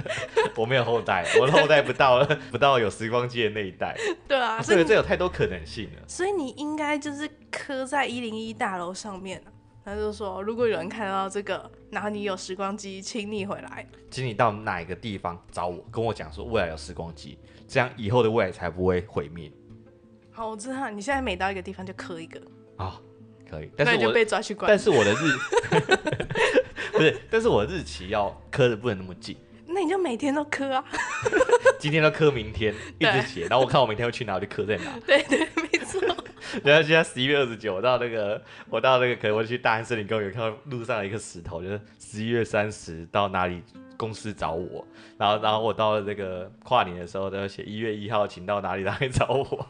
[0.56, 3.96] 我没有后代，我的后代不到不到有时光机的那一代。
[4.28, 6.02] 对啊，所以这有太多可能性了。
[6.08, 9.42] 所以你应该就是刻在一零一大楼上面，
[9.84, 19.52] 他就说，如果有人看到这个，然后你有时光机，请你回来，请你到哪一个地方找我，跟我讲说未来有时光机，这样以后的未来才不会毁灭。
[20.32, 22.40] 好，我知道，你现在每到一个地方就磕一个
[22.78, 22.86] 啊。
[22.86, 22.94] 哦
[23.50, 24.70] 可以，但是我就被抓去关。
[24.70, 25.18] 但是我的日
[26.94, 29.36] 不是，但是我的日期要磕的不能那么近。
[29.72, 30.84] 那你就每天都磕啊，
[31.80, 34.98] 今天都磕，明天一直写，然后我看我明天会去哪，我就刻在哪。
[35.06, 36.02] 对对，没错。
[36.64, 43.62] 然后现在十一月二十九，我到那个，我到那个，可能我去大安森林公园，看到路上有一个石头，就是十一月三十到哪里
[43.96, 44.86] 公司找我。
[45.18, 49.68] 然后，然后我到了这个跨年的时候，都要写一月一号，请到哪里哪里找我。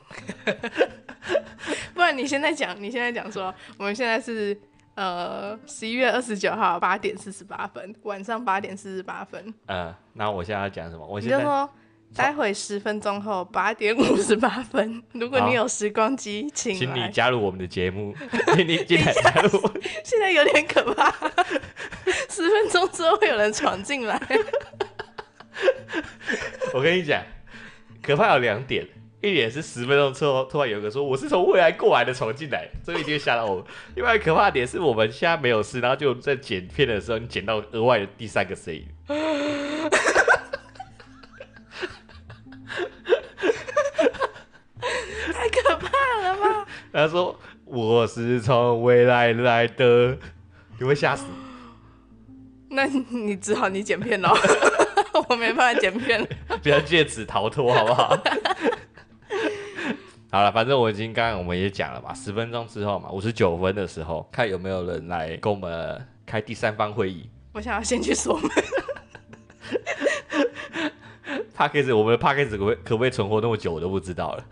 [1.94, 4.58] 不然你现在讲，你现在讲说，我们现在是
[5.00, 9.54] 呃十一月二十九号八点四十八分，晚上八点四十八分。
[9.68, 11.08] 呃，那我现在要讲什么？
[11.08, 11.70] 我现在你就说，
[12.14, 18.14] 待会十分钟后八点五十八分，如果你有时光机，请请你加入我们的节目，
[18.56, 19.50] 请 你进来加入。
[20.04, 21.10] 现在有点可怕，
[22.30, 24.22] 十分钟之后会有人闯进来。
[26.74, 27.24] 我跟你讲，
[28.04, 28.86] 可怕有两点。
[29.22, 33.66] 一点是十分钟之后，突然有个说我是从未来过来的闯进来，这个一定会吓到我们。
[33.96, 38.86] 另外可怕的点是我们现在没有事，然后就在剪片的时候，你剪到额外的第三个声音，
[45.34, 46.66] 太可怕了吧？
[46.94, 50.18] 他说我是从未来来的，
[50.80, 51.26] 你会吓死。
[52.72, 54.30] 那你只好你剪片喽，
[55.28, 56.26] 我没办法剪片，
[56.64, 58.18] 不要借此逃脱好不好？
[60.32, 67.30] 好了，反正我已经刚刚我们也讲了嘛，十分钟之后嘛，五十九分的时候，看有没有人来跟我们开第三方会议。
[67.54, 68.50] 我想要先去锁门。
[71.58, 74.46] Podcast 我们的 Podcast 可不可以可不可以存活那么久，我都不知道了。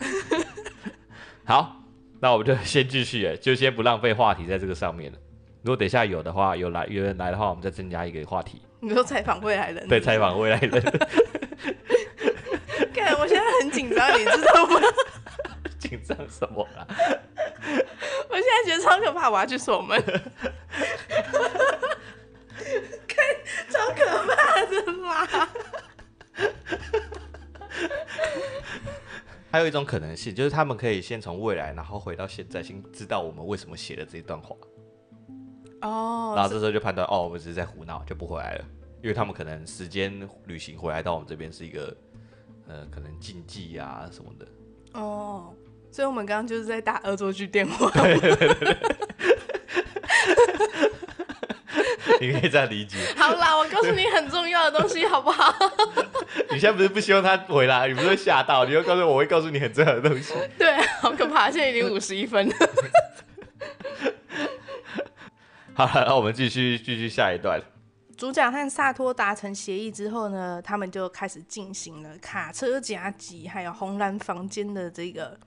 [1.46, 1.78] 好，
[2.20, 5.18] 那我们就先继续，哎，就先不浪费话题在这个上面了。
[5.62, 8.62] 如果等一下有的话，有来有人来的话，我们再增加一个话题。
[8.80, 9.88] 你说采访未来人？
[9.88, 10.84] 对，采访未来人。
[13.78, 14.82] 紧张，你知道吗？
[15.78, 16.88] 紧张什么啦？
[18.30, 20.02] 我现在觉得超可怕，我要去锁门。
[23.08, 23.24] 看，
[23.70, 25.50] 超可怕的啦！
[29.52, 34.56] 还有一种可能性，就是他们可以先从未来，然后回到现在，先知道我们为什么写的这一段话。
[35.82, 36.34] 哦。
[36.36, 38.66] 然后这时候就判断，哦，我们只是在胡闹，就不回来了。
[39.04, 41.96] 因为他们可能时间旅行回来到我们这边是一个，
[42.68, 44.48] 呃，可能禁忌啊什么的。
[44.94, 45.54] 哦。
[45.90, 47.90] 所以我们刚刚就是在打恶作剧电话。
[47.92, 48.78] 对对对对
[52.20, 52.98] 你可以这样理解。
[53.16, 55.54] 好啦，我告诉你很重要的东西，好不好？
[56.52, 58.66] 你现在不是不希望他回来，你不是会吓到？
[58.66, 60.34] 你要告诉我，我会告诉你很重要的东西。
[60.60, 61.50] 对，好可怕！
[61.50, 62.56] 现在已经五十一分了。
[65.74, 67.62] 好了，那我们继续继续下一段。
[68.18, 75.40] 主角和萨托达成协议之后呢，他们就开始进行了卡车夹击还有红蓝房间的这个。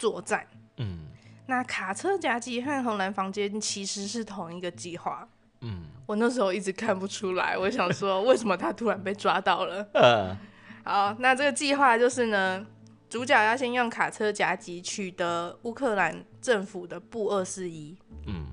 [0.00, 1.08] 作战，嗯，
[1.46, 5.28] 那卡车夹击和红蓝房间其实是同一个计划，
[5.60, 10.36] 嗯，我那时候一直看不出来， 我想说为什么他突然被抓到了，嗯，
[10.84, 12.64] 好，那这个计划就是呢，
[13.10, 17.98] 主角要先用卡车夹击取得乌克兰政府的布二四一。
[18.28, 18.46] 嗯，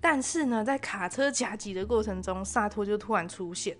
[0.00, 3.76] 但是呢，在卡车夹击的过程中，萨托就突然出现，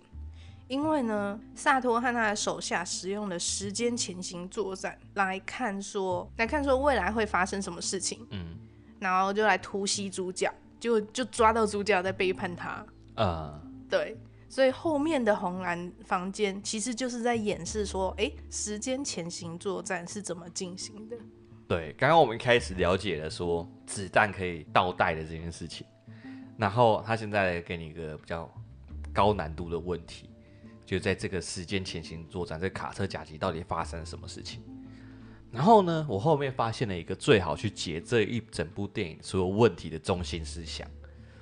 [0.69, 8.27] 因为呢，萨托和他的手下使用了时间前行作战来看说，来看说未来会发生什么事情。
[8.31, 8.57] 嗯，
[8.99, 12.85] 然后就来突袭主角，就就抓到主角在背叛他。
[13.15, 14.17] 啊，对。
[14.49, 21.17] 所以后面的红蓝房间其实就是在演示说，哎、欸，时间前行作战是怎么进行的？
[21.69, 25.87] 对，刚刚我们开始了解了说子弹可以倒带的这件事情，
[26.61, 28.49] 然后他现在给你一个比较
[29.13, 30.29] 高难度的问题，
[30.85, 34.63] 就在这个时间前行作战，这卡车夹击到底发生了什么事情？
[35.51, 40.87] 然后呢，我后面发现了一个最好去解这一整部电影所有问题的中心思想，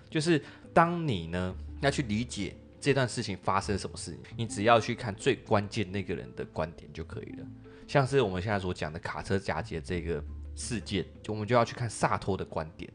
[0.08, 0.40] 就是
[0.72, 2.54] 当你呢要去理解。
[2.80, 4.20] 这段事情发生什么事情？
[4.36, 7.46] 你只要去看最关键那个人的观点就可以了。
[7.88, 10.22] 像是我们现在所讲的卡车夹击这个
[10.54, 12.88] 事件，就我们就要去看萨托的观点。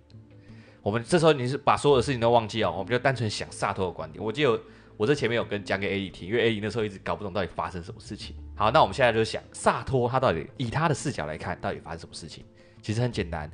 [0.84, 4.24] 我们这时候你是把所有的事情都忘记哦，我们就单纯想萨托的观点。
[4.24, 4.60] 我记得
[4.98, 8.36] 我这前面有跟讲给 A 莉听，因为 A 莉那时候一直搞不懂到底发生什么事情。
[8.54, 12.44] 好，那我们现在就想萨托他到底以他的视角来看，到底发生什么事情？
[12.82, 13.50] 其实很简单，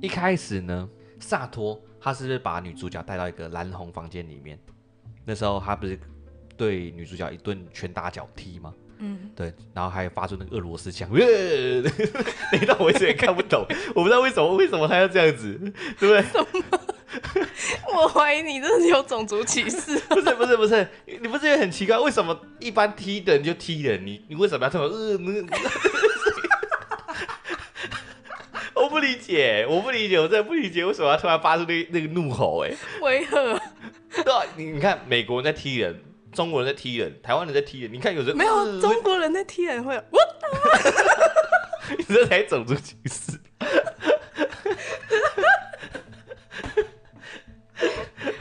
[0.00, 0.88] 一开始呢，
[1.18, 4.56] 萨托他是不是把女主角带到一个蓝红房间里面？
[5.24, 5.98] 那时候他不是
[6.56, 8.72] 对女主角一顿拳打脚踢吗？
[8.98, 11.18] 嗯，对，然后还发出那个俄罗斯腔， 你
[12.66, 15.58] 让我一直也看不懂，我不知道为什么为什么他要这样子，
[15.98, 16.24] 对不对？
[17.94, 19.98] 我怀疑你这是有种族歧视。
[20.10, 21.98] 不是不是不是，你不是也很奇怪？
[21.98, 24.04] 为什么一般踢的人就踢人？
[24.06, 25.18] 你你为什么要这么呃？
[28.74, 32.64] 我不理解，我不理解，我真的不理解，为什么要突然发出那那个怒吼？
[32.64, 33.60] 哎，为何？
[34.24, 36.00] 对啊，你你看，美国人在踢人，
[36.32, 37.92] 中国人在踢人，台湾人在踢人。
[37.92, 40.18] 你看有人没有、呃、中国人在踢人会有，我
[41.98, 43.32] 你这才种族歧视。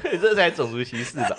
[0.12, 1.36] 你这才种族歧视吧？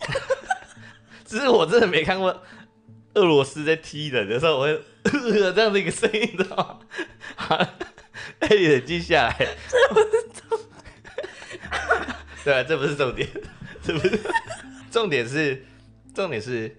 [1.24, 2.42] 只是我真的没看过
[3.14, 6.78] 俄罗斯在踢人的时候，我会这样的一个声音，知道吗？
[7.36, 7.56] 好，
[8.40, 9.48] 哎，你冷静下来。
[12.44, 13.28] 对啊，这不是重点，
[13.82, 14.20] 这不是
[14.90, 15.64] 重点是
[16.14, 16.74] 重点是，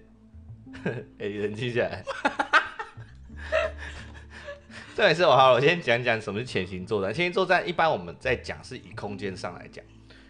[1.18, 2.04] 哎，冷静下来。
[4.94, 7.14] 重点是我好，我先讲讲什么是潜行作战。
[7.14, 9.84] 潜行作战一般我们在讲是以空间上来讲，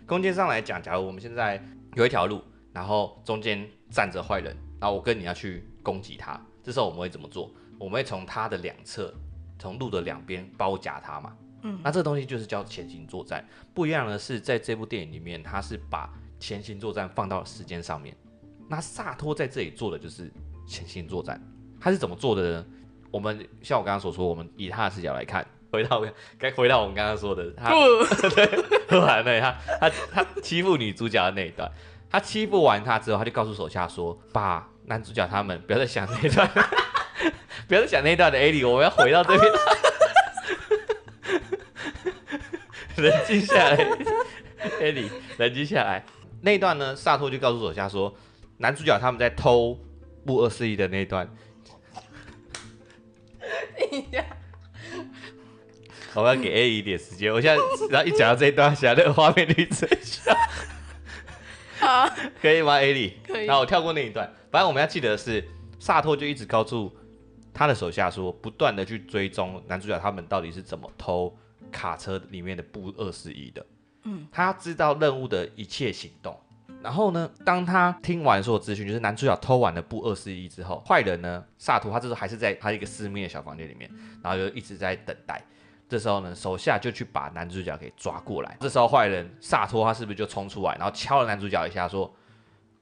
[0.07, 1.63] 空间上来讲，假如我们现在
[1.95, 2.43] 有一条路，
[2.73, 7.53] 然后中间站着坏人，然后我跟你要去攻击他，这时候我们会怎么做？
[7.79, 9.13] 我们会从他的两侧，
[9.59, 11.37] 从路的两边包夹他嘛。
[11.83, 13.47] 那这个东西就是叫潜行作战。
[13.73, 18.17] 不一样的是，在这部电影里面，他是把潜行作战放到时间上面。
[18.69, 20.31] 那萨托在这里做的就是
[20.67, 21.41] 潜行作战，
[21.81, 22.67] 他是怎么做的呢？
[23.11, 26.03] 我们像我刚刚所说，我们以他的视角来看，回到
[26.39, 27.71] 该回到我们刚刚说的，他
[28.91, 31.71] 对，完了，他他他欺负女主角的那一段，
[32.09, 36.51] 他欺负完他之后，他就告诉手下说，把男主角他们不要再想那一段，
[37.69, 39.53] 不要再想那一段的艾莉，我们要回到这边。
[43.03, 43.77] 冷静下来，
[44.81, 46.05] 艾莉，冷静下来。
[46.43, 46.95] 那一段呢？
[46.95, 48.15] 萨托就告诉手下说，
[48.59, 49.79] 男主角他们在偷
[50.27, 51.29] 布二四一的那一段。
[56.15, 57.33] 我要给艾莉一点时间。
[57.33, 57.57] 我现在
[57.89, 60.37] 只要一讲到这一段，想那个画面绿色笑。
[61.79, 62.07] 好，
[62.41, 62.75] 可以吗？
[62.75, 63.47] 艾莉，可以。
[63.47, 64.31] 然后我跳过那一段。
[64.51, 65.43] 反正我们要记得的是，
[65.79, 66.95] 萨托就一直告诉
[67.55, 71.35] 他的手下说，不断的去追踪男主角他们到底是怎么偷。
[71.73, 73.67] 卡车里面的布二四一的，
[74.05, 76.39] 嗯，他知道任务的一切行动。
[76.83, 83.89] 然后呢，当他听完所有资讯，就是男主角偷完了布二四一之后，坏人呢，萨图他这时候还是在他一个私密的小房间里面，
[84.21, 85.41] 然后就一直在等待。
[85.89, 88.57] 这时候呢，手下就去把男主角给抓过来。
[88.61, 92.13] 这时候坏人萨托他是不是就冲出来，然后敲了男主角一下，说：“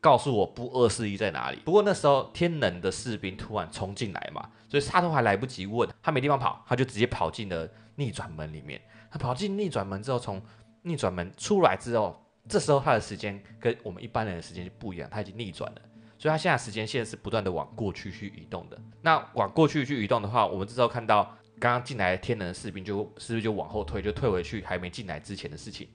[0.00, 7.68] 告诉我布二四一在哪里？”不过那时候天能的士兵突然冲进来嘛，所以萨托还来不及问，他没地方跑，他就直接跑进了。
[8.00, 10.42] 逆转门里面，他跑进逆转门之后，从
[10.80, 15.82] 逆转门出来之后，这时候他的时间跟我们一般人的时间就不一样，他已经逆转了，
[16.16, 18.80] 所以他现在时间线是不断的往过去去移动的。
[19.02, 25.86] 那往过去去移动的话，我们这时候看到刚刚进来天能的士兵就是不是就往后退，就退回去还没进来之前的事情。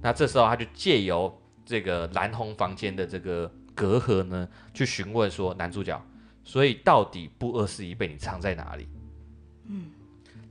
[0.00, 6.00] 那这时候他就借由这个蓝红房间的这个隔阂呢，去询问说男主角，
[6.44, 8.88] 所以到底布二四一被你藏在哪里？
[9.66, 9.90] 嗯。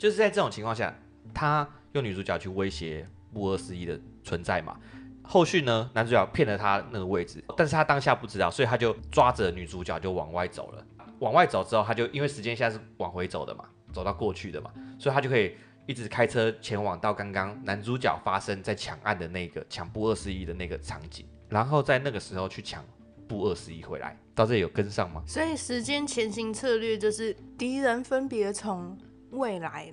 [0.03, 0.93] 就是在这种情况下，
[1.33, 4.77] 他用女主角去威胁布二四一的存在嘛。
[5.21, 10.85] 后续呢，男主角骗了他那个位置，但是他当下不知道，所以他就抓着女主角就往外走了。
[11.19, 22.83] 往外走之后，他就因为时间现在是往回走的嘛，走到过去的嘛，所以他就可以一直开车前往到刚刚男主角发生在抢案的那个抢布二十一的那个场景，然后在那个时候去抢
[23.25, 24.19] 布二十一回来。
[24.35, 25.23] 到这里有跟上吗？
[25.25, 28.97] 所以时间前行策略就是敌人分别从
[29.33, 29.91] 未来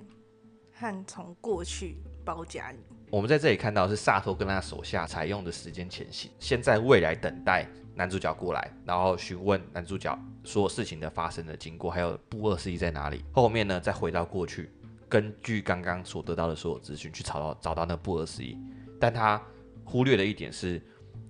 [0.71, 2.79] 和从过去包夹你。
[3.09, 13.25] 我们在这里看到是萨托跟他手下采用的时间前行，先在未来等待男主角过来，然后询问男主角所有事情的发生的经过，还有布二十一在哪里。
[13.33, 14.69] 后面呢，再回到过去，
[15.09, 18.57] 根据刚刚所得到的所有资讯去找到找到那布二十一。
[18.99, 19.41] 但他
[19.83, 20.81] 忽略的一点是，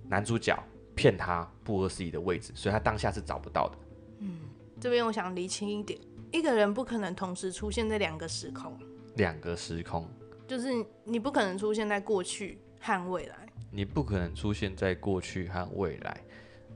[0.06, 0.56] 男主角
[0.94, 3.78] 骗他布二十一的位置，所以他当下是找不到的。
[4.20, 4.38] 嗯，
[4.78, 5.98] 这边我想厘清一点，
[6.32, 8.76] 一个人不可能同时出现在两个时空。
[9.16, 10.08] 两个时空。
[10.48, 10.68] 就是
[11.04, 16.20] 你不可能出现在过去和未来，你不可能出现在过去和未来，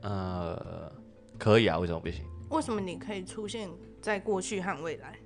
[0.02, 0.90] 呃，
[1.38, 2.24] 可以啊，为什么不行？
[2.50, 3.68] 为什么你可以出现
[4.00, 5.18] 在过去和未来？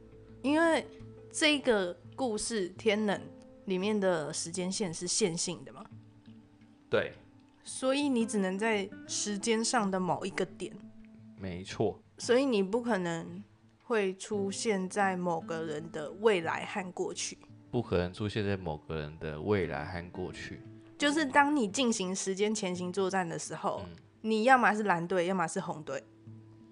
[0.43, 0.85] 因为
[1.31, 3.21] 这个故事《天冷》
[3.67, 5.85] 里面的时间线是线性的嘛？
[6.89, 7.13] 对，
[7.63, 10.73] 所以你只能在时间上的某一个点，
[11.39, 13.45] 没错，所以你不可能
[13.91, 17.37] 会出现在某个人的未来和过去。
[17.73, 20.61] 不可能出现在某个人的未来和过去，
[20.97, 26.01] 就是当你进行时间前行作战的时候，嗯、你要么是蓝队，要么是红队，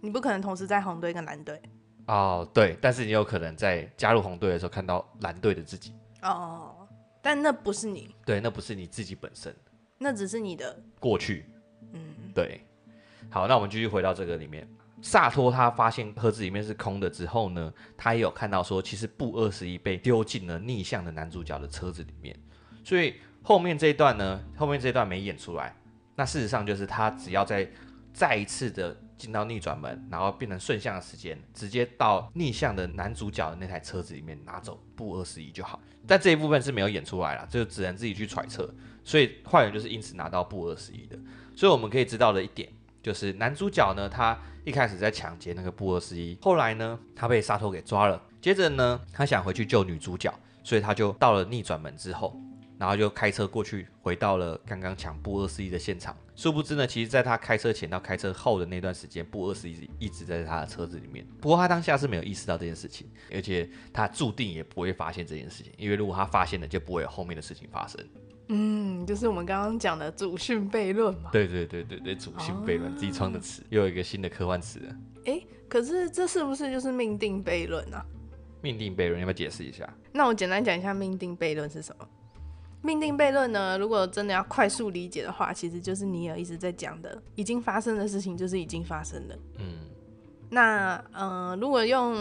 [0.00, 1.60] 你不可能同时在红队跟蓝队。
[2.06, 5.92] 哦，对，但是你有可能在加入红队的时候看到蓝队的自己。
[6.22, 6.86] 哦，
[7.20, 8.14] 但那不是你。
[8.24, 9.52] 对，那不是你自己本身，
[9.98, 11.46] 那只是你的过去。
[11.92, 12.00] 嗯，
[12.32, 12.60] 对。
[13.28, 14.68] 好，那我们继续回到这个里面。
[15.00, 22.36] 萨托他发现盒子里面是空的之后呢，他也有看到说，其实布二十一被丢进了逆向的男主角的车子里面。
[22.84, 25.74] 所以后面这一段呢，后面这一段没演出来。
[26.16, 27.70] 那事实上就是他只要再
[28.12, 35.80] 再一次的进到逆转门，然后变成顺向的时间，直接到逆向的男主角的那台车子里面拿走布二十一就好。
[36.06, 38.74] 但这一部分是没有演出来了，就只能自己去揣测。
[39.04, 41.16] 所以坏人就是因此拿到布二十一的。
[41.54, 42.68] 所以我们可以知道的一点。
[43.00, 44.36] 就是男主角呢，他
[44.68, 48.22] 一开始在抢劫那个布二十一，后来呢，他被沙头给抓了。
[48.38, 50.30] 接着呢，他想回去救女主角，
[50.62, 52.38] 所以他就到了逆转门之后，
[52.76, 56.14] 然后就开车过去，回到了刚刚抢布二十一的现场。
[56.36, 61.26] 殊不知呢，其实在他开车前到开车后的那段时间，布二十一一直在他的车子里面。
[61.40, 67.98] 不过他当下是没有意识到这件事情，而且他注定也不会发现这件事情，因为如果他发现了，就不会有后面的事情发生。
[68.48, 71.30] 嗯，就是我们刚刚讲的祖训悖论嘛。
[71.32, 74.96] 对对对对对，祖训悖论，哦、自己创的词，又有一个新的科幻词了。
[75.26, 78.04] 哎，可是这是不是就是命定悖论啊？
[78.60, 79.88] 命定悖论要不要解释一下？
[80.12, 82.08] 那我简单讲一下命定悖论是什么。
[82.80, 89.36] 命定悖论呢，如果真的要快速理解的话，其实就是尼尔一直在讲的，已经发生的事情就是已经发生了。
[89.58, 89.78] 嗯。
[90.50, 92.16] 那呃，如果用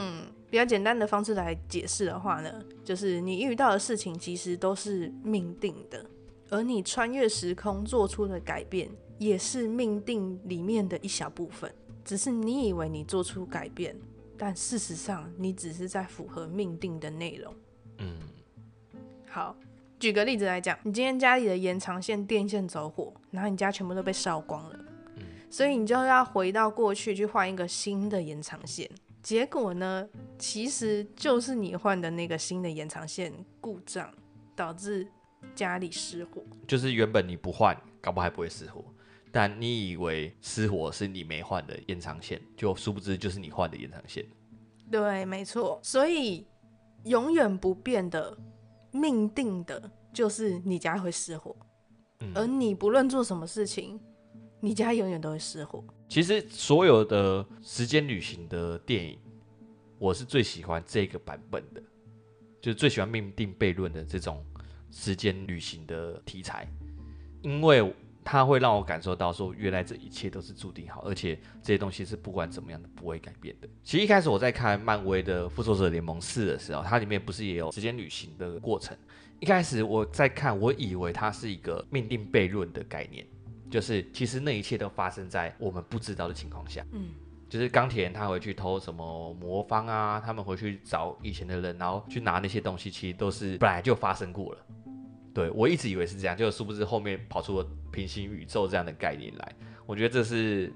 [0.49, 2.51] 比较简单的方式来解释的话呢，
[2.83, 6.05] 就是你遇到的事情其实都是命定的。
[6.49, 11.73] 而你穿越时空做出的改变，也是命定里面的一小部分。
[12.05, 13.93] 只是你以为你做出改变，
[14.37, 17.53] 但事实上你只是在符合命定的内容。
[17.97, 18.17] 嗯，
[19.29, 19.57] 好，
[19.99, 24.79] 举个例子来讲，你今天家里的延长线电线走火，然后你家全部都被烧光了。
[25.17, 28.89] 嗯，所以你就要回到过去去换一个新的延长线。
[29.21, 30.07] 结果呢，
[30.39, 34.09] 其实就是你换的那个新的延长线故障，
[34.55, 35.05] 导致。
[35.55, 38.83] 家里失火，就是原本你不换，搞不好还不会失火。
[39.31, 44.25] 但你以为失火是你没换的延长线，就殊不知就是你换的延长线。
[44.89, 45.79] 对，没错。
[45.83, 46.47] 所以
[47.03, 48.35] 永远不变的
[48.91, 51.55] 命定的就是你家会失火，
[52.21, 53.99] 嗯、而你不论做什么事情，
[54.61, 55.83] 你家永远都会失火。
[56.07, 59.19] 其实所有的时间旅行的电影，
[59.99, 61.83] 我是最喜欢这个版本的，
[62.61, 64.43] 就是最喜欢命定悖论的这种。
[64.91, 66.67] 时间旅行的题材，
[67.41, 73.67] 因为它会让我感受到说，原来这一切都是注定好，而且这些东西是不管怎么样都不会改变的。
[73.83, 78.97] 其实一开始我在看漫威的《复仇者联盟四》的时候，它里面不是也有时间旅行的过程？
[79.39, 83.25] 一开始我在看，我以为它是一个命定悖论的概念，
[83.69, 86.85] 就是其实那一切都发生在我们不知道的情况下。
[86.91, 87.09] 嗯。
[87.49, 94.65] 就是钢铁人他回去偷什么魔方啊，他们回去找以前的人，然后去拿那些东西，其实都是本来就发生过了。
[95.37, 99.55] 对，我一直以为是这样，就殊不知后面跑出了平行宇宙这样的概念来。
[99.85, 100.73] 我觉得这是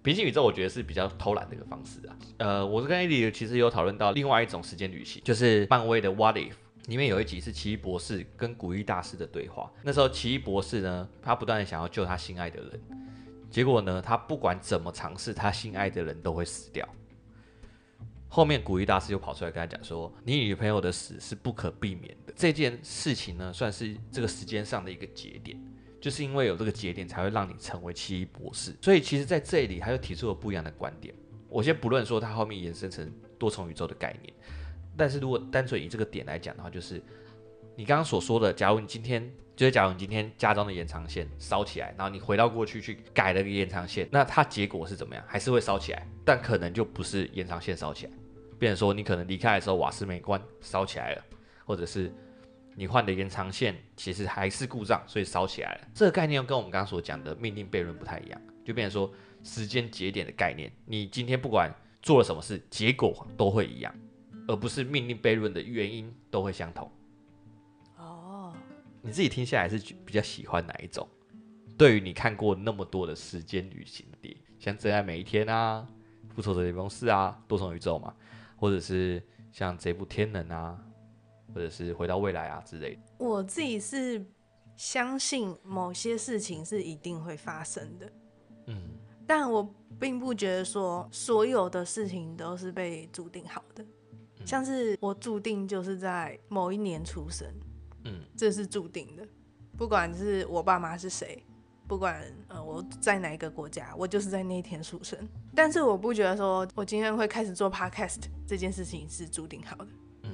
[0.00, 2.16] 平行宇宙，我觉得是比较偷懒的一个方式啊。
[2.36, 6.52] 呃，我是跟艾迪其实有讨论到另外一种时间旅行，就是漫威的 What If
[6.86, 9.68] 里面有一集是奇异博士跟古一大师的对话。
[9.82, 12.80] 那时候奇异博士呢，他不断的想要救他心爱的人。
[13.50, 16.88] 结果呢，他不管怎么尝试，他心爱的人都会死掉。
[18.34, 22.32] 后面古一大师又跑出来跟他讲说，你女朋友的死是不可避免的。
[22.34, 25.56] 这件事情呢，算是这个时间上的一个节点，
[26.00, 28.74] 就是因为有这个节点，才会让你成为奇异博士。
[28.82, 31.14] 所以其实在这里，他又提出了不一样的观点。
[31.48, 33.08] 我先不论说他后面延伸成
[33.38, 34.34] 多重宇宙的概念，
[34.96, 37.00] 但是如果单纯以这个点来讲的话，就是
[37.76, 45.24] 你刚刚所说的，假如你今天就是假如你今天家中的延长线烧起来，然后你回到过去去改了个延长线，那它结果是怎么样？
[45.28, 48.12] 还是会烧起来，但可能就不是延长线烧起来。
[48.64, 51.24] 变成说，你可能离开的时候瓦斯没关，烧起来了，
[51.66, 52.10] 或者是
[52.74, 55.88] 你换的延长线其实还是故障，所以烧起来了。
[55.92, 59.12] 这个概念又跟我们刚刚所讲的命令悖论不太一样，就变成说
[59.42, 63.94] 时间节点的概念，你今天不管做了什么事，结果都会一样，
[64.48, 66.90] 而不是命令悖论的原因都会相同。
[67.98, 68.54] 哦，
[69.02, 71.06] 你自己听下来是比较喜欢哪一种？
[71.76, 75.86] 对于你看过那么多的时间旅行的电影，像《真爱每一天》啊，
[76.34, 78.14] 《复仇者联盟四》啊，多重宇宙嘛。
[78.64, 80.82] 或者是像这部《天能》啊，
[81.52, 83.02] 或者是《回到未来》啊之类的。
[83.18, 84.24] 我自己是
[84.74, 88.12] 相信某些事情是一定会发生的，
[88.68, 88.80] 嗯，
[89.26, 89.68] 但我
[90.00, 93.84] 并不觉得说所有的事情都是被注定好的。
[94.38, 97.46] 嗯，像是我注定就是在某一年出生，
[98.04, 99.28] 嗯，这是注定的，
[99.76, 101.44] 不管是我爸妈是谁。
[101.86, 105.18] 不管呃我在哪一个国家，我就是在那一天出生。
[105.54, 109.88] 但是我不觉得说我今天会开始做 podcast 这件事情是注定好的，
[110.22, 110.30] 嗯，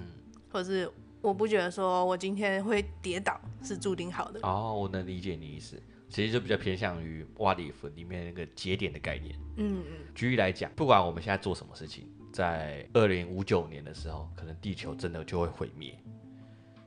[0.50, 0.90] 或者是
[1.20, 4.40] 我不觉得说我今天会跌倒是注定好的。
[4.42, 9.34] 哦，我能理解你意思，其实就比较偏向于 What If 里面那个节点的概念。
[9.56, 9.96] 嗯嗯。
[10.14, 15.98] 举例来讲，不管我们现在做什么事情，在二零五九年的时候，可能地球真的就会毁灭。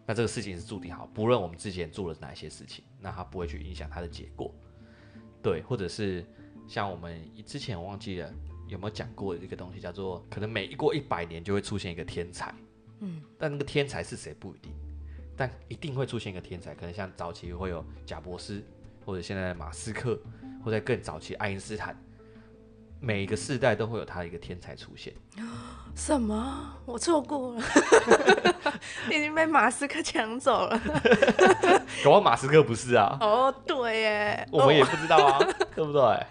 [0.05, 4.51] 那这个事情是注定好，不论我们之前做了哪些事情，那它不会去影响它的结果。
[5.41, 6.25] 对，或者是
[6.67, 8.33] 像我们之前我忘记了
[8.69, 12.55] 有没有讲过一个东西，叫做可能每一过一百年就会出现一个天才。
[13.01, 14.71] 嗯，但那个天才是谁不一定，
[15.35, 18.63] 但一定会出现一个天才，可能像早期会有贾伯斯，
[19.05, 20.17] 或者现在的马斯克，
[20.63, 22.01] 或者更早期爱因斯坦。
[23.03, 25.13] 每一个世代都会有他的一个天才出现。
[25.93, 26.73] 什么？
[26.85, 27.61] 我错过了，
[29.11, 30.79] 已经被马斯克抢走了。
[32.01, 33.17] 搞不好马斯克不是啊？
[33.19, 35.37] 哦，对耶，我们也不知道啊，
[35.75, 36.25] 对不对？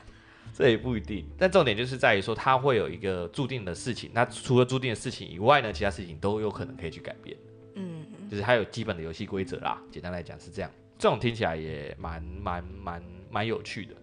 [0.55, 1.27] 这也不一定。
[1.39, 4.11] 但重点就是在于说，他会有一个注定的事情。
[4.14, 7.37] 那除了注定的事情以外呢，其他事情都有可能可以去改变。
[7.75, 9.79] 嗯，就是他有基本的游戏规则啦。
[9.91, 10.70] 简单来讲是这样。
[10.99, 13.95] 这种听起来也蛮蛮蛮蛮有趣的，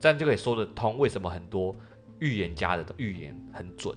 [0.00, 1.74] 这样就可以说得通为什么很多。
[2.20, 3.96] 预言家的预言很准，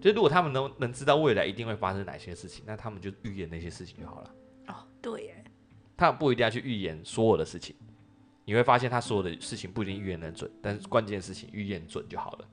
[0.00, 4.34] 就是如果他们能能知道未来一定会发生哪些事情，那他们就预言那些事情就好了。
[4.68, 5.44] 哦，对耶，
[5.96, 7.74] 他不一定要去预言所有的事情，
[8.44, 12.48] 你会发现他所有的事情不一定预言能准，但是关键事情预言准就好了。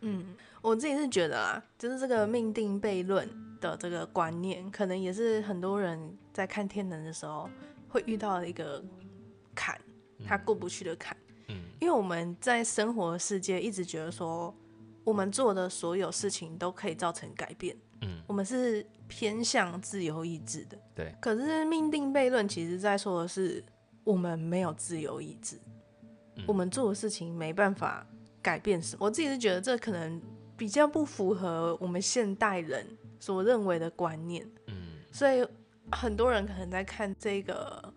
[0.00, 3.28] 嗯，我自己是觉得啊，就是这个命定悖论
[3.60, 7.48] 的这个观念，可能也是很多人在看天能的时候
[7.88, 8.82] 会遇到的一个
[9.54, 9.80] 坎，
[10.26, 11.16] 他过不去的坎。
[11.80, 14.54] 因为我们在生活的世界一直觉得说，
[15.02, 17.76] 我们做的所有事情都可以造成改变。
[18.02, 20.78] 嗯，我们是偏向自由意志的。
[20.94, 21.14] 对。
[21.20, 23.64] 可是命定悖论其实在说的是，
[24.04, 25.58] 我们没有自由意志，
[26.36, 28.06] 嗯，我们做的事情没办法
[28.40, 29.04] 改变什么。
[29.04, 30.20] 我自己是觉得这可能
[30.56, 32.86] 比较不符合我们现代人
[33.18, 34.48] 所认为的观念。
[34.68, 34.74] 嗯。
[35.10, 35.44] 所以
[35.90, 37.92] 很多人可能在看这个。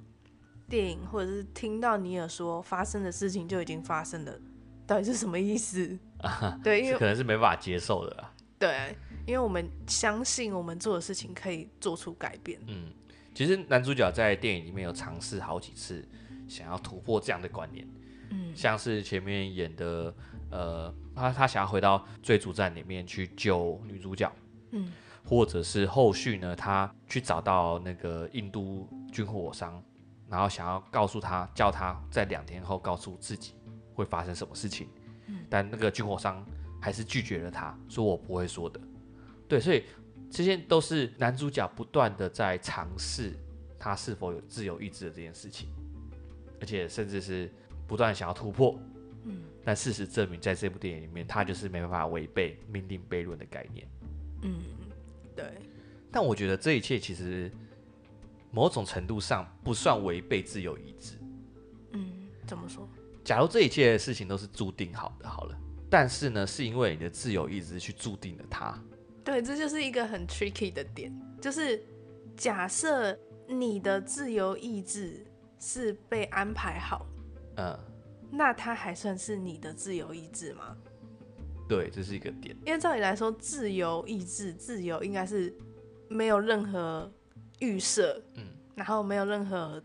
[0.68, 4.40] 电影或者是听到尼尔说发生的事情就已经发生了，
[4.88, 5.98] 到底是什么意思？
[6.22, 8.26] 啊、对，因为可能是没办法接受的。
[8.58, 8.96] 对，
[9.28, 12.60] 因为我们相信我们做的事情可以做出改变。
[12.68, 12.92] 嗯，
[13.34, 16.08] 其实男主角在电影里面有尝试好几次
[16.48, 17.88] 想要突破这样的观念。
[18.32, 20.16] 嗯，像是前面演的，
[20.50, 24.32] 呃，他他想要回到追逐战里面去救女主角。
[24.72, 24.92] 嗯，
[25.24, 29.84] 或者是后续呢，他去找到那个印度军火商。
[30.28, 33.54] 然后想要告诉他，叫他在两天后告诉自己
[33.94, 34.90] 会发生什么事情，
[35.28, 36.44] 嗯，但那个军火商
[36.82, 38.82] 还是拒绝了他，说我不会说的。
[39.48, 39.84] 对，所以
[40.32, 43.34] 这些都是男主角不断的在尝试
[43.78, 45.70] 他是否有自由意志的这件事情，
[46.60, 47.52] 而且甚至是
[47.86, 48.80] 不断想要突破，
[49.26, 53.88] 嗯，但事实证明，在这部电影里面，他就是没办法违背命定悖论的概念，
[54.42, 54.60] 嗯，
[55.36, 55.54] 对。
[56.12, 57.52] 但我觉得这一切其实。
[58.56, 61.16] 某种程度上不算违背自由意志。
[61.92, 62.88] 嗯，怎么说？
[63.22, 68.82] 假如这一切的事情都是注定好的，好了，但是呢，是因为你的自由意志去注定了它。
[69.26, 71.84] 对，这就是一个很 tricky 的点，就是
[72.38, 75.26] 假设你的自由意志
[75.60, 77.06] 是被安排好，
[77.58, 77.78] 嗯，
[78.32, 80.78] 那它还算是你的自由意志吗？
[81.68, 82.56] 对，这是一个点。
[82.66, 85.54] 因为照理来说，自由意志、自由应该是
[86.08, 87.12] 没有任何
[87.60, 88.44] 预设，嗯，
[88.76, 89.82] 然后没有任何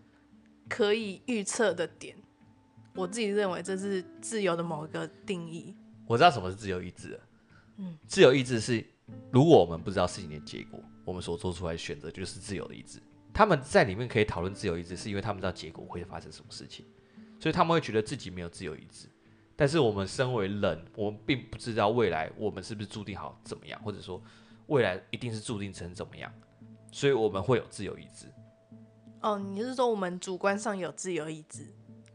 [0.68, 2.16] 可以预测的点。
[2.94, 5.74] 我自己认为这是自由的某一个定义。
[6.06, 7.20] 我知道什么是自由意志了，
[7.76, 8.84] 嗯，自由意志是
[9.30, 13.00] 如果我们不知道事情的结果，我们所做出来的选择就是自由的意志。
[13.32, 16.84] 他们在里面可以讨论自由意志，是因为他们知道结果会发生什么事情，
[17.38, 19.06] 所以他们会觉得自己没有自由意志。
[19.54, 24.20] 但是我们身为人，我们并不知道未来我们是不是注定好怎么样，或者说
[24.66, 26.32] 未来一定是注定成怎么样，
[26.90, 28.26] 所以我们会有自由意志。
[29.22, 31.66] 哦，你是说我们主观上有自由意志，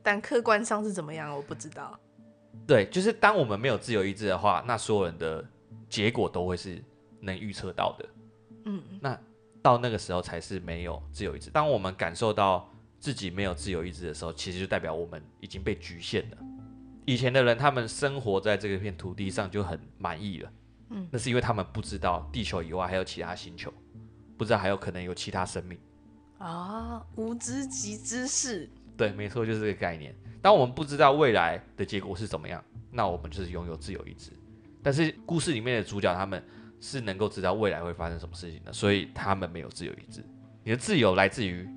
[0.02, 1.36] 但客观上是怎么样？
[1.36, 2.00] 我不知道。
[2.66, 5.46] 对，就是当我们没有自由意志的话，那所有人的
[5.90, 6.82] 结果都会是
[7.20, 8.10] 能预测到的。
[8.66, 9.20] 嗯，那
[9.62, 11.50] 到那个时候才是没有自由意志。
[11.52, 12.68] 当我们感受到
[13.00, 16.38] 自己没有自由意志的时候，其实就代表我们已经被局限了。
[17.06, 20.52] 以前的人，他们生活在这个片土地上就很满意了。
[20.90, 23.72] 嗯，那是因为他们不知道地球以外还有其他星球，
[24.38, 25.78] 不知道还有可能有其他生命。
[26.38, 28.70] 啊，无知即知识。
[28.98, 30.16] 对，没错，就是这个概念。
[30.42, 34.32] 当我们不知道未来的结果是怎么样，那我们就是拥有自由意志。
[34.84, 36.44] 但是故事里面的主角他们
[36.80, 40.24] 是能够知道未来会发生什么事情的，所以他们没有自由意志。
[40.64, 41.68] 你的自由来自于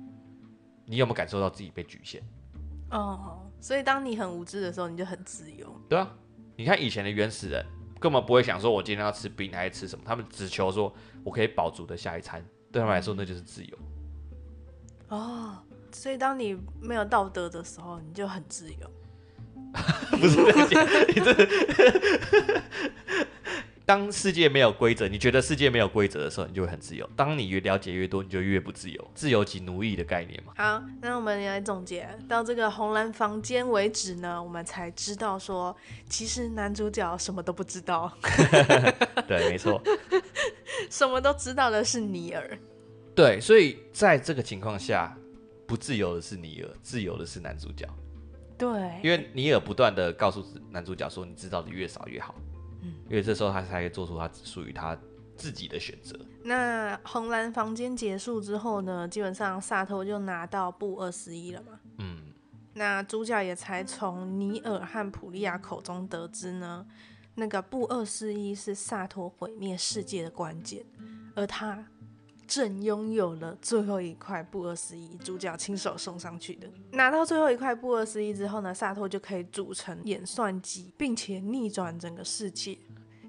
[0.85, 2.21] 你有没有感受到自己被局限。
[2.91, 3.45] 哦。
[3.61, 5.67] 所以，当你很无知的时候，你就很自由。
[5.89, 6.15] 对啊，
[6.55, 7.65] 你看以前的原始人
[7.99, 10.93] 根本不会想说，我今天要吃冰还是吃什么，他们只求说
[11.23, 13.77] 我可以饱足的下一餐，对他们来说那就是自由。
[15.09, 15.57] 哦，
[15.91, 18.89] 所以当你没有道德的时候，你就很自由。
[20.17, 20.41] 不是
[21.07, 21.35] 你这。
[23.89, 27.09] 当世界没有规则，你觉得世界没有规则的时候，你就会很自由。
[27.15, 29.11] 当你越了解越多，你就越不自由。
[29.15, 30.53] 自由即奴役的概念嘛。
[30.55, 35.75] 好，那我们来总结到这个红蓝房间为止呢，我们才知道说，
[36.07, 38.15] 其实男主角什么都不知道。
[39.27, 39.81] 对，没错，
[40.91, 42.59] 什么都知道的是尼尔。
[43.15, 45.17] 对，所以在这个情况下，
[45.65, 47.87] 不自由的是尼尔，自由的是男主角。
[48.55, 48.69] 对，
[49.01, 52.35] 因为尼尔不断的告诉男主角说，你知道的越少越好。
[53.09, 54.97] 因为这时候他才可以做出他属于他
[55.35, 56.17] 自己的选择。
[56.43, 61.79] 那红蓝房间结束之后呢，基本上萨托就拿到布二十一了嘛。
[61.97, 62.21] 嗯。
[62.73, 66.85] 那主角也才从尼尔和普利亚口中得知呢，
[67.35, 70.85] 那个布二十一是萨托毁灭世界的关键，
[71.35, 71.85] 而他。
[72.49, 76.67] 正拥有了最后一块布二十一，主角亲手送上去的。
[76.93, 82.75] 拿到最后一块布二十一之后呢，萨托就可以组成演算机，并且逆转整个世界。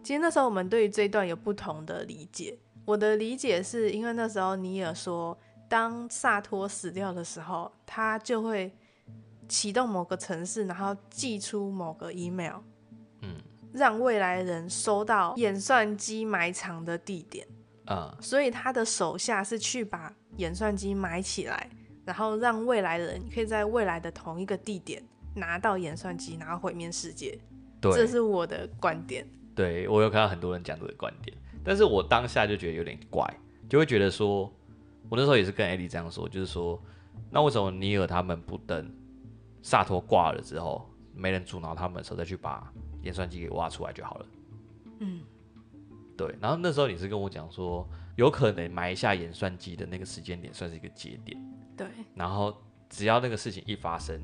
[0.03, 2.59] 其实那时候我们对于这一段有不同的理解。
[2.87, 8.73] 我的理解是因为那时候尼尔说，当萨托死掉的时候，他就会
[9.47, 12.61] 启动某个城市，然后寄出某个 email，
[13.21, 13.37] 嗯，
[13.75, 17.47] 让未来人收到演算机埋藏的地点。
[17.91, 21.69] Uh, 所以他的手下是去把演算机埋起来，
[22.05, 25.03] 然后让未来的人可以在未来的同一个地点
[25.35, 27.37] 拿到演算机，然后毁灭世界。
[27.81, 29.27] 对，这是我的观点。
[29.57, 33.29] 对，我有看到很多人讲这个观点，但是我当下就觉得有点怪，
[33.69, 34.43] 就会觉得说，
[35.09, 36.81] 我那时候也是跟艾迪这样说，就是说，
[37.29, 38.89] 那为什么尼尔他们不等
[39.63, 42.73] 萨托挂了之后，没人阻挠他们的时候再去把
[43.03, 44.27] 演算机给挖出来就好了？
[45.01, 45.23] 嗯。
[46.21, 51.43] 对，然后那时候你是跟我讲说，有可能埋下演算机的那个时间点算是一个节点。
[51.75, 52.55] 对，然后
[52.91, 54.21] 只要那个事情一发生，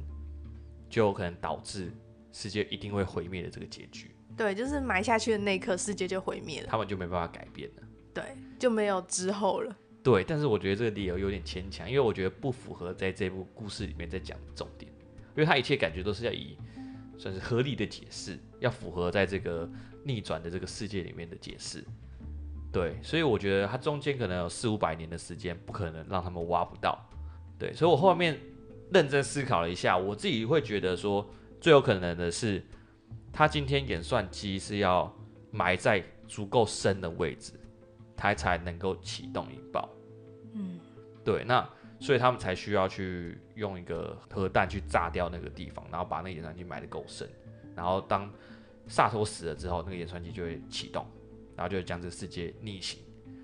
[0.91, 1.91] 就有可能导致
[2.33, 4.15] 世界一定会毁灭的这个结局。
[4.37, 7.83] 对，就是埋下去的那一刻，世界就毁灭了，他们就没办法改变了。
[8.13, 8.23] 对，
[8.59, 9.75] 就没有之后了。
[10.03, 14.93] 对，但是我觉得这个理由有点牵强，因为我觉得不符合在这部故事里面在讲的重点，
[15.35, 16.59] 因为他一切感觉都是要以
[17.17, 19.67] 算是合理的解释，要符合在这个。
[20.07, 21.85] 逆转的这个世界里面的解释，
[22.73, 26.97] 对，所以我觉得它中间可能有四五百年的时间，不可能让他们挖不到，
[27.59, 28.39] 对，所以我后面
[28.93, 31.29] 认真思考了一下，我自己会觉得说，
[31.61, 32.65] 最有可能的是，
[33.33, 35.13] 他今天演算机是要
[35.51, 37.55] 埋在足够深的位置，
[38.17, 39.89] 它才能够启动引爆，
[40.53, 40.79] 嗯，
[41.25, 47.29] 对，那所以他们才需要去用一个核弹去炸掉那个地方，然后把那个演算机埋得够深，
[47.75, 48.31] 然后当。
[48.89, 51.07] 萨托死了之后，那个演算机就会启动，
[51.57, 53.01] 然后就会将这个世界逆行。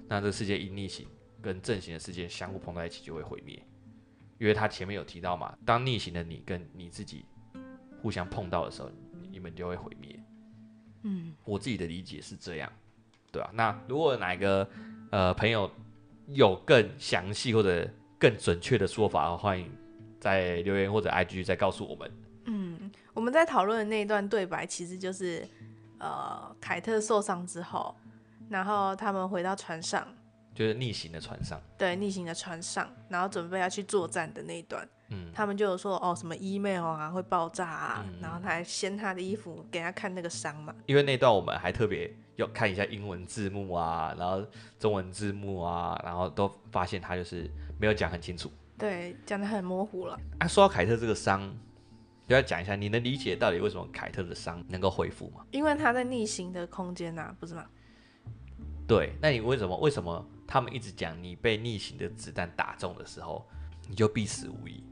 [0.09, 1.07] 那这个世界一逆行，
[1.41, 3.61] 跟正行的世界相互碰在一起，就会毁灭。
[4.39, 7.25] 因为他前面有提到嘛，当逆行的你跟你自己
[8.01, 8.91] 互相碰到的时候，
[9.31, 10.19] 你们就会毁灭。
[11.03, 12.71] 嗯，我自己的理解是这样，
[13.31, 13.51] 对吧？
[13.55, 14.69] 那如果哪一个
[15.11, 15.71] 呃朋友
[16.29, 17.89] 有更详细或者
[18.19, 19.71] 更准确的说法，欢迎
[20.21, 22.11] 在留言或者 IG 再告诉我们。
[23.15, 25.47] 我们在讨论的那一段对白，其实就是，
[25.99, 27.95] 呃凯特受伤之后，
[28.49, 30.07] 然后他们回到船上，
[30.55, 34.89] 就是逆行的船上，对，逆行的船上，然后准备要去作战的那一段。
[35.09, 40.75] 嗯，他们就有说哦，什么 email 啊会爆炸啊，嗯、然后他还掀他的衣服给他看那个伤嘛。
[40.87, 44.43] 因为那段我们还特别要看一下英文字幕啊，然后
[44.79, 48.51] 中文字幕啊，然后都发现他就是没有讲很清楚。
[48.79, 50.19] 对，讲的很模糊了。
[50.39, 51.55] 啊，说到凯特这个伤，
[52.29, 55.45] 就要讲一下，你能理解到底为什么凯特的伤能够恢复吗？
[55.51, 57.67] 因为他在逆行的空间呐、啊，不是吗？
[58.87, 63.47] 对，那你为什么为什么他们一直讲你被逆行的子弹打中的时候，
[63.89, 64.83] 你就必死无疑？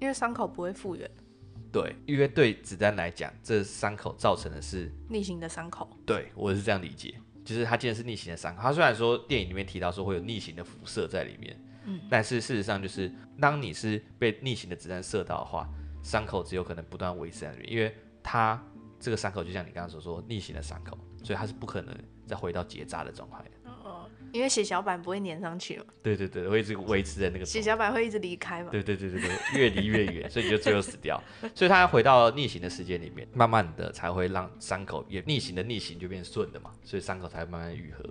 [0.00, 1.10] 因为伤口不会复原，
[1.72, 5.88] 对，因为对子弹来讲，这伤口造成的是逆行的伤口。
[6.06, 7.14] 对，我是这样理解，
[7.44, 15.68] 就是他既然是逆行的伤口，他虽然说电影里面提到说会有逆行的辐射在里面，嗯，但是事实上就是当你是被逆行的子弹射到的话，
[16.08, 18.60] 伤口只有可能不断维持在那边，因为它
[18.98, 21.94] 这个伤口就像你刚刚所说逆行的伤口，所以它是不可能
[22.26, 23.44] 再回到结扎的状态。
[23.84, 31.18] 哦因为血小板不会粘上去嘛，对对对，会一直维持在那个血小板会一直离开嘛，对对对对对，越离越远，所以你就最后死掉。
[31.54, 38.04] 所以它回到逆行的世界里面，慢慢的才会让伤口也逆行的逆行就变顺的嘛，所以伤口才会慢慢愈合。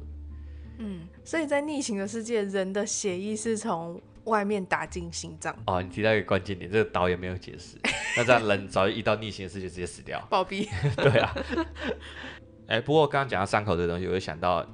[0.79, 5.53] 嗯，所以在逆行的世界，人的血液是从外面打进心脏。
[5.65, 7.77] 哦，你提到一个关键点，这个导演没有解释，
[8.15, 10.69] 那这样人早就一到逆行的事就直接死掉，暴毙。
[10.95, 11.35] 对啊。
[12.67, 14.65] 哎，不过刚刚讲到伤口这个东西，我就想到。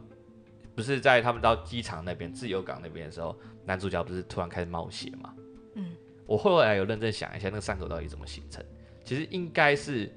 [0.75, 5.31] 不是在他们到机场那边、自由港那边的时候，男主角不是突然开始冒血吗？
[5.75, 5.95] 嗯，
[6.25, 8.65] 我后来有认真想一下，那个伤口到底怎么形成？
[9.05, 10.11] 其实应该是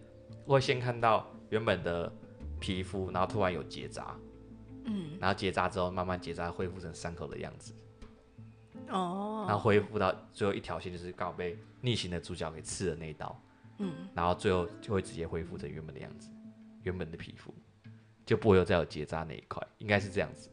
[0.46, 2.10] 会先看到原本的
[2.58, 4.16] 皮肤，然后突然有结扎，
[4.86, 7.74] 嗯，然后结扎之后慢慢结扎，恢复成伤口的样子。
[8.88, 13.40] 哦，然后恢复到最后一条线，就是刚好被逆行的主角给刺了那一刀，
[13.78, 16.28] 嗯，然后最后就会直接恢复成原本的样子，
[16.82, 17.52] 原本的皮肤。
[18.24, 20.50] 就不会有再有结扎那一块，应该是这样子。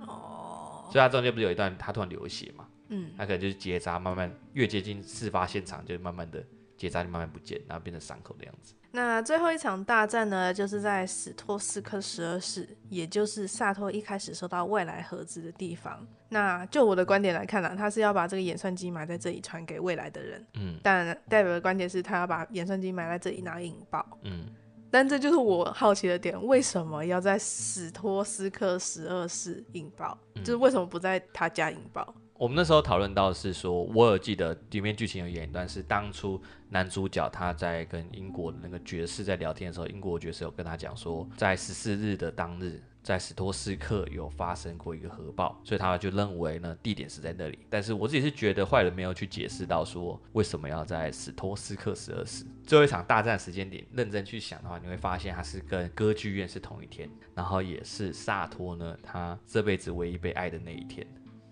[0.00, 2.66] 哦，所以他中间不是有一段他突然流血嘛？
[2.88, 6.42] 嗯，他可能就是结扎，慢慢越接近事发现场，就慢慢的
[6.74, 8.72] 结扎就慢慢不见，然后变成伤口的样子。
[8.92, 16.06] 那最后一场大战呢，就是在史托斯克十二世，也就是萨托一开始收到未来盒子的地方。
[16.32, 20.46] 那就我的观点来看呢、啊，他是要把这个演算机埋在这里，传给未来的人。
[20.54, 24.18] 嗯，但代表的观点是他要把演算机埋在这里，然后引爆。
[24.22, 24.46] 嗯。
[24.90, 30.18] 但这就是我好奇的点，为什么要在史托斯克十二世引爆？
[30.34, 32.14] 嗯、就是为什么不在他家引爆？
[32.34, 42.82] 我们那时候讨论到的是说，我有记得里面剧情有演一段，是当初男主角他在跟英国的那个爵士在聊天的时候，英国爵士有跟他讲说，在十四日的当日。
[43.02, 47.58] 在史托斯克有发生过一个核爆，所以他就认为呢，地点是在那里。
[47.68, 53.84] 但是我自己是觉得坏人没有去解释到说为什么要在史托斯克十二世最后一场大战时间点。
[53.92, 61.04] 认真去想的话，你会发现它是跟歌剧院是同一天，然后也是萨托呢他这辈子唯一被爱的那一天。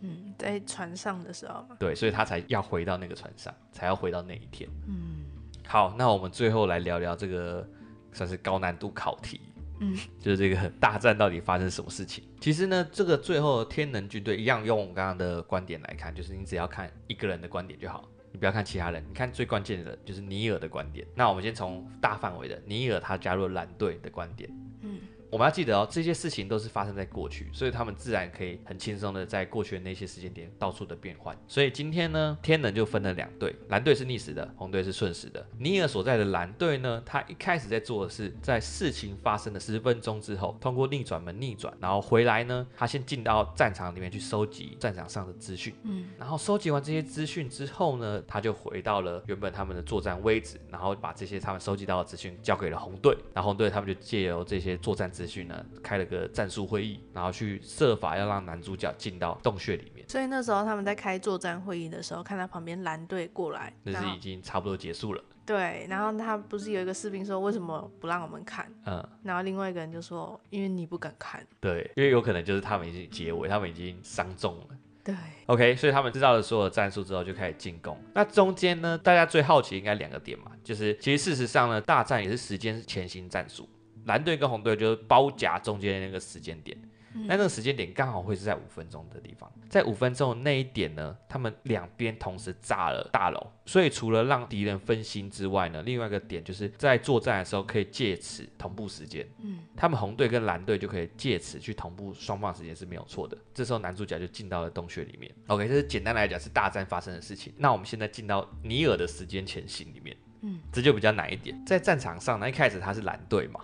[0.03, 1.76] 嗯，在船上的时候嘛。
[1.80, 4.70] 对，所以他才要回到那个船上，才要回到那一天。
[4.86, 5.26] 嗯，
[5.66, 7.68] 好，那我们最后来聊聊这个
[8.12, 9.40] 算是高难度考题。
[9.81, 12.22] 嗯，就是这个大战到底发生什么事情？
[12.41, 21.07] 其实呢，这个最后天能军队一样用我们刚刚的观点来看，就是你只要看一个人的观点就好，你不要看其他人，你看最关键的就是尼尔的观点。
[21.14, 24.49] 那我们先从大范围的尼尔他加入蓝队的观点。
[24.83, 24.99] 嗯。
[25.31, 31.37] 我们要记得哦，这些事情都是发生在过去，所以他们自然可以很轻松的在过去的那些时间点到处的变换。
[31.47, 35.47] 所以今天呢，天能就分了两队，蓝队是逆时的，红队是顺时的。
[35.59, 60.09] 尼尔所在的蓝队呢，他一开始在做的是，在事情发生的十分钟之后，通过逆转门逆转，然后回来呢，他先进到战场里面去收集战场上的资讯，嗯，然后收集完这些资讯之后呢，他就回到了原本他们的作战位置，然后把这些他们收集到的资讯交给了红队，然后红队他们就借由这些作战资讯呢，开了个战术会议，然后去设法要让男主角进到洞穴里面。
[60.09, 65.23] 所以那时候他们在开作战会议的时候，看到旁边蓝队过来，那是已经差不多结束了。
[65.47, 68.73] 对，然后他不是有一个士兵说，为什么不让我们看？
[68.87, 71.45] 嗯，然后另外一个人就说，因为你不敢看。
[71.59, 74.66] 对，因为有可能就是他们已经结尾，他们已经伤重了。
[75.03, 75.14] 对
[75.47, 77.99] ，OK，所以他们知道了所有的战术之后，就开始进攻。
[78.14, 83.68] 那中间呢，大家最好奇应该两个点嘛，就是其实事实上呢，大战也是时间前行战术。
[84.05, 86.76] 蓝队跟红队就是包夹中间的那个时间点，
[87.12, 103.36] 那、嗯、那个时间点刚好会是在五分钟的地方，在五分钟那一点呢，他们两边同时炸了大楼，所以除了让敌人分心之外呢，另外一个点就是在作战的时候可以借此同步时间，嗯，他们红队跟蓝队就可以借此去同步双方时间是没有错的。
[103.53, 105.32] 这时候男主角就进到了洞穴里面。
[105.48, 107.53] OK，这是简单来讲是大战发生的事情。
[107.59, 111.61] 那我们现在进到尼尔的时间前行里面，嗯，这就比较难一点。
[111.66, 113.61] 在战场上呢，一开始他是蓝队嘛。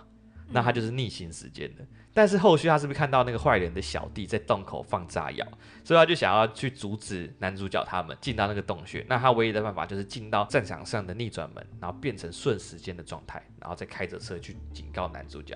[0.49, 1.85] 那他就是逆行时间的。
[2.13, 5.47] 但是后续他是不是看到那个坏人的小弟在洞口放炸药，
[5.83, 9.05] 所以他就想要去阻止男主角他们进到那个洞穴。
[9.07, 15.55] 那他唯一的办法就是进到战场上的逆转门，然后变成顺时间的状态，然后再开着车去警告男主角，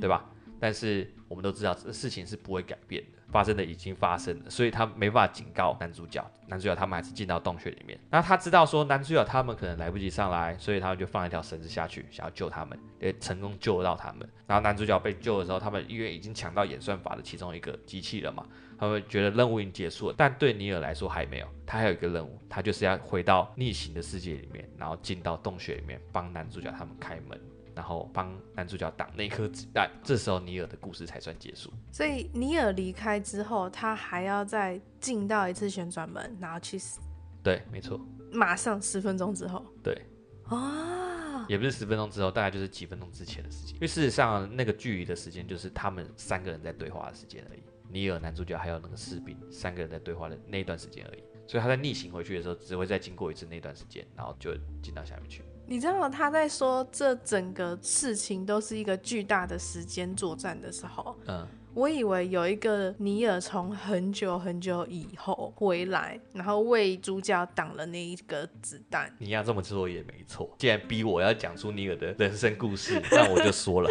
[0.00, 0.24] 对吧？
[0.58, 3.18] 但是我们都知道这事情是不会改变的。
[3.30, 6.24] 发生的已经发生了，所以他没办法警告男主角。
[6.46, 7.96] 男主角他们还是进到洞穴里面。
[8.10, 14.28] 那他知道说男主角他们可能来不及上来，所以他们就放一条绳子下去，想要救他们，也成功救到他们。
[14.48, 18.44] 然后男主角被救的时候，他们因为已经抢到演算法的其中一个机器了嘛，
[18.76, 20.14] 他们觉得任务已经结束了。
[20.18, 27.40] 但对尼尔来说还没有，他还有一个任务，他就是要回到逆行的世界里面，然后进到洞穴里面帮男主角他们开门。
[27.80, 31.72] 然后帮男主角挡那颗子弹，这时候尼尔的故事才算结束。
[31.90, 37.00] 所以尼尔离开之后，他还要再进到一次旋转门，然后去死。
[37.42, 37.98] 对，没错。
[38.30, 39.64] 马上十分钟之后。
[39.82, 39.98] 对。
[40.44, 41.46] 啊。
[41.48, 43.76] 也不是十分钟之后，大概就是几分钟之前的事情。
[43.76, 47.62] 因为事实上，那个距离的时间就是他们三个人在对话的时间而已。
[47.88, 51.24] 尼尔、男主角还有那个士兵三个人在对话的那段时间而已。
[51.46, 55.42] 所以他在逆行回去的时候，只会再经过一次那段时间，然后就进到下面去。
[55.70, 69.14] 你知道他在说这整个事情都是一个巨大的时间作战的时候，嗯，我以为有一个尼尔从很久很久以后回来，然后为主角挡了那一个子弹。
[69.20, 70.52] 你要这么说也没错。
[70.58, 73.88] 既然逼我要讲出尼尔的人生故事，那我就说了。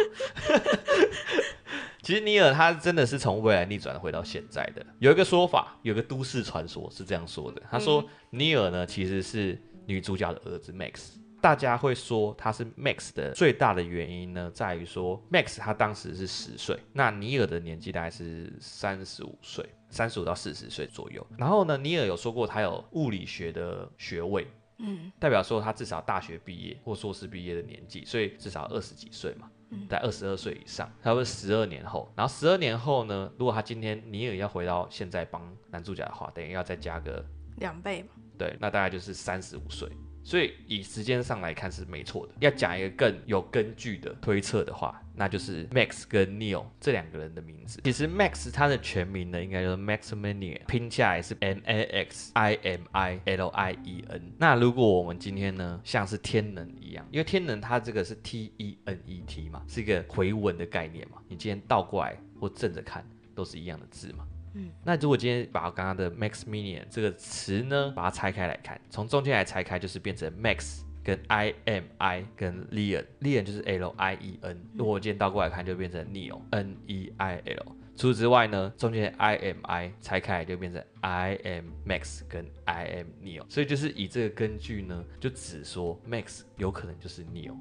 [2.02, 4.84] 其实尼尔他真的是从未来逆转回到现在的。
[4.98, 11.14] 有一个说法，有个都市传说是这样说的，他说尼尔呢其实是女主角的儿子 Max。
[11.40, 21.26] 大家会说他是 Max 的最大的原因呢，在于说 Max 他当时是十岁，那尼尔的年纪大概是三十五岁，三十五到四十岁左右。
[21.38, 24.46] 然后呢，尼尔有说过他有物理学的学位，
[24.78, 29.50] 嗯，代表说他至少大学毕业或硕士毕业的年纪，所以至少二十几岁嘛，
[29.88, 30.92] 在二十二岁以上。
[31.02, 37.24] 他会十二年后，然后十二年后呢，如果他今天尼尔要回到现在帮男主角的话，等于要再加个
[37.56, 39.88] 两倍嘛，对，那大概就是三十五岁。
[40.22, 42.32] 所以以时间上来看是没错的。
[42.40, 47.80] 要讲一个更有根据的推测的话，那就是 Max 跟 Neil 这两个人的名字。
[47.82, 54.32] 其实 Max 他的全名呢，应该就是 Maximilian，拼下来是 M A X I M I L I E N。
[54.38, 63.04] 那如果我们今天呢，像是天能一样，因为天能它这个是 T E N E T 嘛，是一个回文的概念嘛，你今天倒过来或正着看
[63.34, 64.26] 都是一样的字嘛。
[64.54, 74.60] 嗯，那如果今天把刚刚的 Maximilian 这个词呢，把它拆开来看，从中间来拆开，就是变成 Max 跟 I M I 跟 Leon，Leon 就是 L I E N。
[74.74, 77.76] 如果我今天倒过来看，就变成 Neo N E I L。
[77.96, 83.44] 除此之外呢，中间 I M I 拆开来就变成 I am Max 跟 I am Neo。
[83.48, 87.54] 所以就是以这个根据呢，就只说 Max 有可能就是 Neo。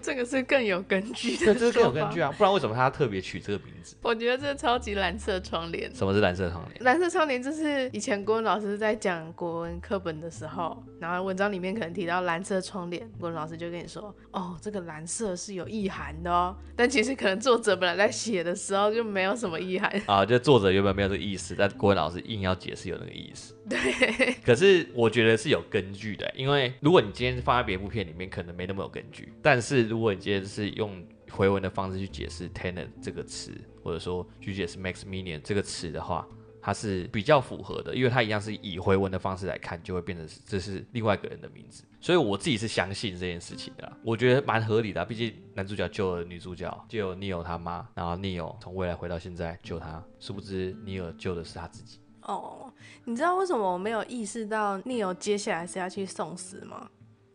[0.00, 3.96] 这个是更有根据的，对，这是更有根据啊，不然为什么他特别取这个名字？
[4.02, 5.92] 我觉得这超级蓝色窗帘。
[5.92, 6.84] 什么是蓝色窗帘？
[6.84, 16.56] 蓝色窗帘就是以前国文老师在讲国文课本的时候，然后文章里面可能提到蓝色窗帘，国文老师就跟你说，哦，这个蓝色是有意涵的哦。
[16.76, 23.54] 但其实可能作者本来在写的时候就没有什么意涵啊，就作者原本没有这个意思，但国文老师硬要解释有那个意思。
[23.70, 24.34] 对。
[24.44, 29.84] 可是我觉得是有根据的，因为如果你今天放在别部片里面，可能没那么有根据，但是。
[29.84, 33.52] 如果你今天是用回文的方式去解释 tenant 这个词，
[33.82, 36.26] 或者说去解释 Maximilian 这个词的话，
[36.60, 41.84] 它是比较符合的，因为它一样是以回文的方式来看，就会变成这是另外一个人的名字。
[42.00, 45.04] 所以我自己是相信这件事情的，我觉得蛮合理的啊。
[45.04, 52.00] 毕竟男主角救了女主角，救 Neo 他妈，然后 Neo 从未来回到现在救他，殊不知 Neo 救的是他自己。
[52.24, 52.72] 哦，
[53.04, 56.88] 你知道为什么我没有意识到 Neo 接下来是要去送死吗？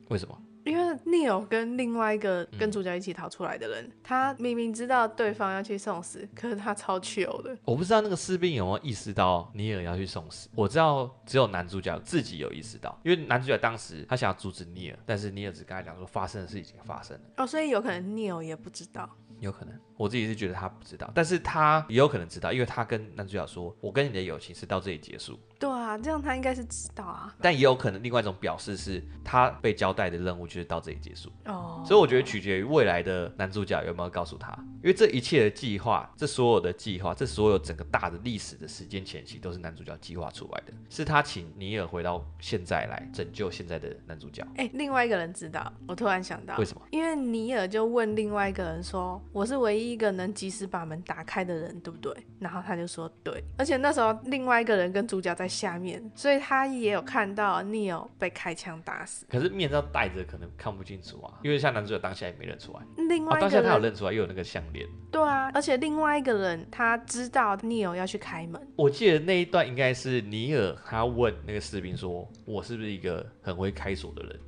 [0.09, 0.39] 为什么？
[0.65, 7.57] 因为 Neo 跟另外一个跟主角一起逃出来的人，嗯、他明明知道对方要去送死，可是他超糗的。
[7.63, 10.49] 我不知道那个士兵有没有意识到尼尔要去送死。
[10.53, 17.23] 我知道只有男主角自己有意识到，因为男主角当时他想要阻止尼尔，但是尼尔只跟他讲说发生的事已经发生了。
[17.37, 19.09] 哦，所以有可能 Neo 也不知道。
[19.39, 27.35] 有可能，我自己是觉得他不知道，但是他也有可能知道，因为他跟男主角说：“我跟你的友情是到这里结束。”对啊，这样他应该是知道啊。
[27.41, 31.29] 但也有可能另外一种表示是他被交代的任务就是到这里结束。
[31.45, 34.51] 哦，所以我觉得取决于未来的男主角有没有告诉他，
[34.81, 44.47] 因为这一切的计划，这所有的计划，这所有整个大的历史的时间前期都是男主角计划出来的，是他请尼尔回到现在来拯救现在的男主角。
[44.55, 46.81] 哎，另外一个人知道，我突然想到，为什么？
[46.91, 59.25] 因为尼尔就问另外一个人说：“我是唯一一个能及时把门打开的人，对不对？”然后他就说：“对。”而且那时候另外一个人跟主角在下面，所以他也有看到 Neil 被开枪打死。
[59.27, 62.79] 可是面罩戴着，可能看不清楚啊，因为像男主角当下也没认出来。
[63.09, 64.87] 另外一个人、哦、当下他有认出来，又有那个项链。
[65.11, 68.61] 对啊，而且另外一个人他知道 Neil 要去开门。
[68.75, 74.39] 我记得那一段应该是尼尔他问那个士兵说：“我是不是一个很会开锁的人？”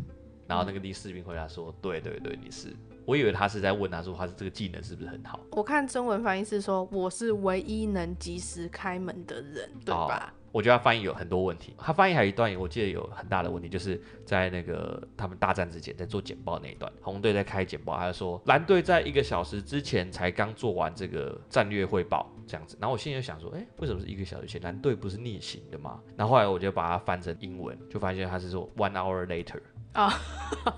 [0.48, 5.40] 然后那个第士兵回答说：“对对对，你是。”我以为他是在问他说他是这个技能是不是很好？
[5.52, 10.32] 我看中文翻译是说我是唯一能及时开门的人，对吧？
[10.52, 11.74] 我觉得他翻译有很多问题。
[11.78, 22.78] 他翻译还有一段，我记得有很大的问题，就是在那个他们大战之前在做简报那一段，红队在开简报，他就说蓝队在一个小时之前才刚做完这个战略汇报，这样子。
[22.80, 24.62] 然后我心里就想说，哎，为什么是一个小时前？
[24.62, 26.00] 蓝队不是逆行的吗？
[26.16, 29.60] 然后后来我就把它翻成英文，就发现他是说 one hour later。
[29.94, 30.14] 啊，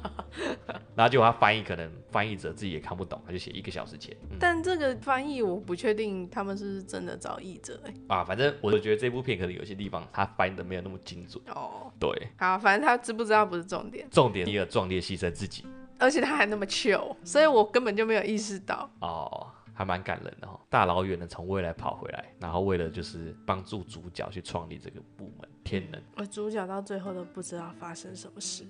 [0.95, 4.15] 然后结果他翻译，可能翻译者自己也看不懂，他就写一个小时前。
[4.31, 7.93] 嗯、但这个翻译我不确定他们是不是真的找译者哎。
[8.07, 11.43] 啊，反正我就觉得这部片可能有些地方他翻译的没有那么精准。
[11.49, 12.09] 哦，对。
[12.37, 15.63] 好，反正他知不知道不是重点，重点一个壮烈牺牲自己，
[15.99, 18.89] 而且他还那么糗，所以我根本就没有意识到。
[18.99, 26.01] 哦，还蛮感人的哦，大老远的从未来跑回来，然后为了就是帮助主角去创立这个部门天能。
[26.15, 28.65] 而主角到最后都不知道发生什么事。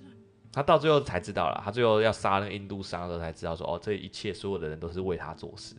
[0.54, 5.74] 他到最后才知道了，他最后要杀那个印度商的时候才知道说，哦，这一切所有的人都是为他做事，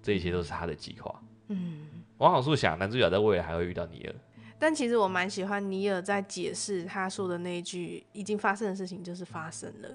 [0.00, 1.20] 这一切都是他的计划。
[1.48, 4.14] 嗯，往好处想，男主角在未来还会遇到尼尔。
[4.56, 9.88] 但其实我蛮喜欢尼尔在解释他说的那一句，已经发生的事情就是发生了。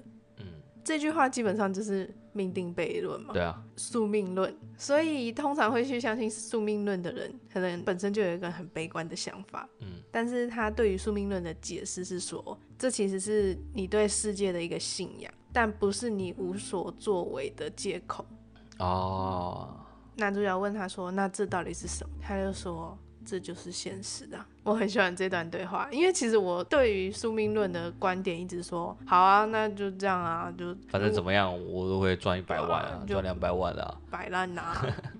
[0.86, 4.56] 这句话基本上就是命定悖论嘛，对啊，宿命论。
[4.78, 9.68] 所以通常会去相信宿命论的人，可能本身就有一个很悲观的想法。
[9.80, 18.24] 嗯，但是他对于宿命论的解释是说，这其实是你对世界的一个信仰，但不是你无所作为的借口。
[18.78, 19.80] 哦，
[20.14, 22.96] 男主角问他说：“那这到底是什么？”他就说。
[23.26, 34.74] 这就是现实的，我很喜欢这段对话，因为其实我对于宿命论的观点一直说，好啊，那就这样啊，就反正怎么样，我都会赚一百万啊，赚两百万啊，摆烂呐，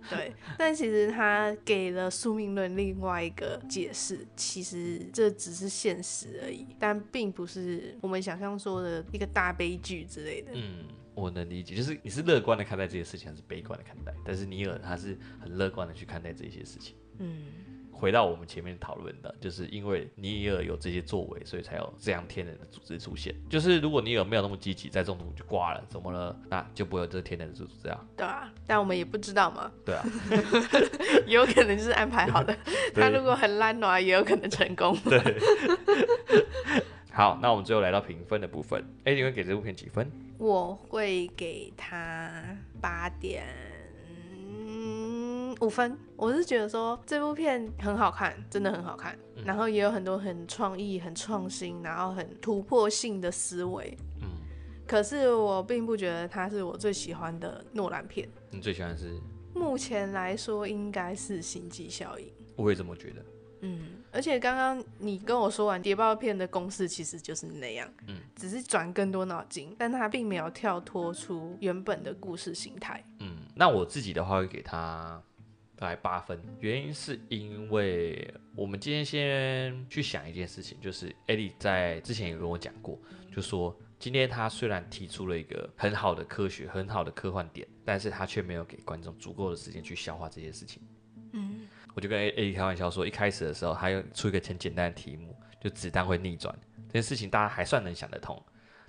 [0.08, 0.32] 对。
[0.56, 10.52] 但其实他给了宿命论另外一个解释，其实这只是现实而已，但并不是我们想象说的一个大悲剧之类的。
[10.54, 10.84] 嗯，
[11.14, 14.14] 我能理解，就是你是乐观的看待这些事情，还是悲观的看待？
[14.24, 16.94] 但是尼尔他是很乐观的去看待这些事情。
[17.18, 17.42] 嗯。
[17.98, 23.34] 回到我们前面讨论的，就是因为尼尔有这些作为，所以才有这样天然的组织出现。
[23.48, 26.38] 就是如果尼尔没有那么积极，在中途就挂了，怎么了？
[26.50, 28.08] 那就不会有这天然的组织这样。
[28.16, 29.72] 对啊，但我们也不知道嘛。
[29.84, 30.04] 对啊，
[31.26, 32.54] 有可能就是安排好的。
[32.94, 34.94] 他如果很烂的话，也有可能成功。
[35.04, 35.20] 对。
[37.10, 38.84] 好，那我们最后来到评分的部分。
[39.04, 40.10] 哎，你会给这部片几分？
[40.36, 42.30] 我会给他
[42.78, 43.46] 八点。
[45.60, 53.96] 五分，我是觉得说这部片很好看，真的很好看，嗯、然后也有很多很创意、很创新，然后很突破性的思维。
[54.22, 54.28] 嗯，
[54.86, 58.26] 可是我并不觉得它是我最喜欢的诺兰片。
[58.50, 59.20] 你最喜欢的是？
[59.54, 62.26] 目前来说应该是《星际效应》。
[62.56, 63.24] 我也这么觉得。
[63.60, 73.02] 嗯，而且刚刚你跟我说完谍报片的公式其实就是那样，嗯，只是转更多脑筋，但它并没有跳脱出原本的故事形态。
[73.20, 75.22] 嗯，那我自己的话会给他。
[75.76, 82.98] 大概八分，原因是因为我们今天先去想一件事情，就是艾莉在之前也跟我讲过，
[83.30, 90.82] 就说今天他虽然提出了一个很好的科学、很好的科幻点，但是他却没有给观众足够的时间去消化这些事情。
[91.32, 98.42] 嗯，我就跟艾莉开玩笑说，一开始的时候他又出一个很简单的题目，就子弹会逆转这件事情，大家还算能想得通，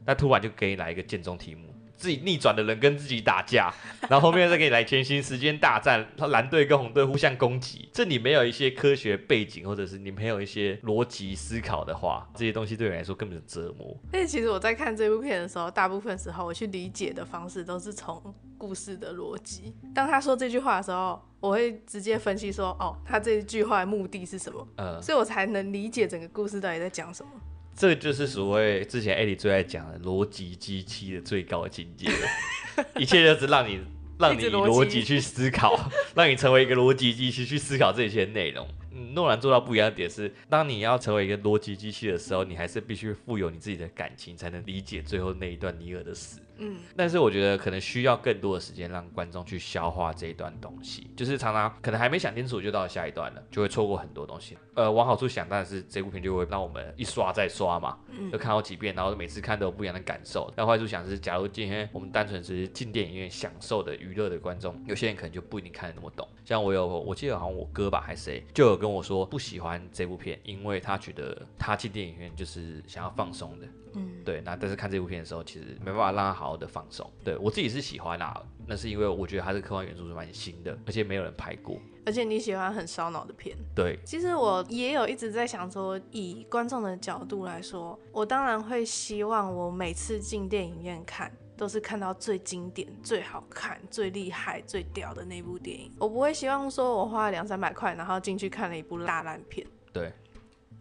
[0.05, 1.73] 但突然就给你来一个建中题目。
[1.97, 3.73] 自己逆转的人跟自己打架，
[4.07, 7.89] 然后后面再给你来全新时间大战，蓝队跟红队互相攻击。
[7.91, 13.97] 这里没有一些科学背景，或者是你没有一些逻辑思考的话，这些东西对你来说根本是折磨。
[14.11, 18.21] 但其实我在看这部片的时候，大部分时候我去理解的方式都是从
[18.57, 19.73] 故事的逻辑。
[19.95, 24.67] 当他说这句话的时候，我会直接分析说，哦，他这句话的目的是什么？
[24.77, 27.31] 嗯，所以我才能理解整个故事到底在讲什么。
[27.78, 33.80] 这就是所谓之前艾莉最爱讲的逻辑机器的最高境界了， 一切就是让你
[34.17, 35.80] 让你以逻辑去思考，
[36.15, 38.67] 让你成为一个逻辑机器去思考这些内容。
[38.91, 46.39] 嗯，诺兰做到不一样的点是，当你要成为一个逻辑机器的时候，你还是必须富有你自己的感情，才能理解最后那一段尼尔的死。
[46.57, 54.57] 嗯，但是我觉得可能需要更多的时间让观众去消化这一段东西，就是常常可能还没想清楚就到下一段了，就会错过很多东西。
[54.75, 60.51] 呃，往好处想，当然是这部片就会让我们一刷再刷嘛，嗯，就看好几遍，然后每次看都有不一样的感受。
[60.55, 66.27] 但坏处想是，假如今天我们单纯只是进电影院享受的娱乐的观众，有些人可能就不一定看得那么懂。
[66.45, 73.67] 像我有，我记得好像我哥吧还是谁，就有跟我说不喜欢这部片，因为他觉得他进电影院就是想要放松的。
[73.97, 77.09] 嗯，对，那但是看这部片的时候，其实没办法让他好好的放松。
[77.23, 81.77] 对，我自己是喜欢啦，那是因为我觉得它是科幻元素是蛮新的，而且没有人拍过。
[82.05, 83.57] 而且你喜欢很烧脑的片。
[83.75, 95.91] 对，其实我也有一直在想说，以观众的角度来说，我当然会希望我每次进电影院看，都是看到最经典、最好看、最厉害、最屌的那部电影。
[95.99, 99.67] 我不会希望说我花了两三百块，然后进去看了一部大烂片。
[99.91, 100.13] 对。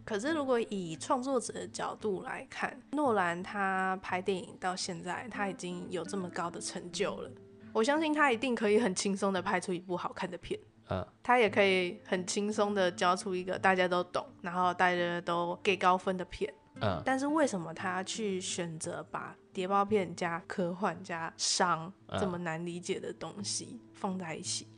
[0.07, 7.31] 可是，如果以创作者的角度来看，诺兰他拍电影到现在，他已经有这么高的成就了。
[7.73, 10.59] 我相信他一定可以很轻松的拍出一部好看的片。
[10.91, 16.55] 嗯，他也可以很轻松的交出一个大家都懂，然后大家都给高分的片。
[16.81, 24.69] 嗯，但是为什么他去选择把谍报片加科幻加商这么难理解的东西放在一起？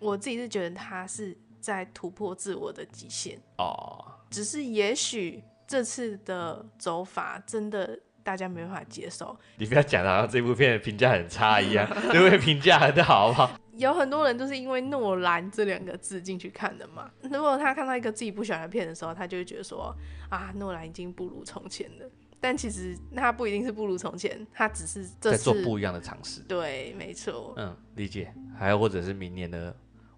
[0.00, 3.40] 我自己是觉得他是在突破自我的极限。
[3.58, 4.12] 哦。
[4.30, 9.36] 只是也许这次的走法真的大家没办法接受。
[9.56, 13.60] 你不要讲的好像这部片的评价很差一样， 这部片评价很好，好不好？
[13.76, 17.10] 有很多人都是因为诺兰这两个字进去看的嘛。
[17.22, 19.94] 如果他看到一个自己不喜欢的片的时候，他就会觉得说
[20.30, 22.06] 啊，诺兰已经不如从前了。
[22.40, 26.40] 但其实他不一定是不如从前，他只是这在做不一样的尝试。
[26.42, 27.54] 对，没错。
[27.56, 28.32] 嗯，理解。
[28.58, 29.76] 还有或者是明年的。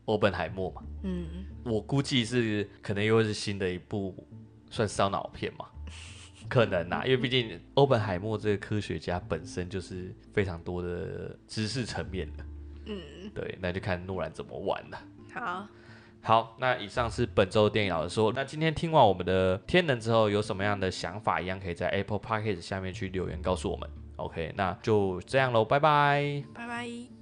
[0.08, 4.26] 欧本海默嘛，嗯，我估计是可能又是新的一部
[4.70, 5.66] 算烧脑片嘛，
[6.48, 12.44] 可能啊， 因为毕竟欧本海默这个科学家本身就是非常多的知识层面的，
[12.86, 14.98] 嗯，对，那就看诺兰怎么玩了。
[15.34, 15.68] 好，
[16.22, 23.88] 好，那以上是本周电影老师说，那今天听完我们的天能之后，有什么样的想法，一样可以在 Apple Podcast 下面去留言告诉我们。
[24.16, 27.17] OK，那就这样喽，拜拜，拜拜。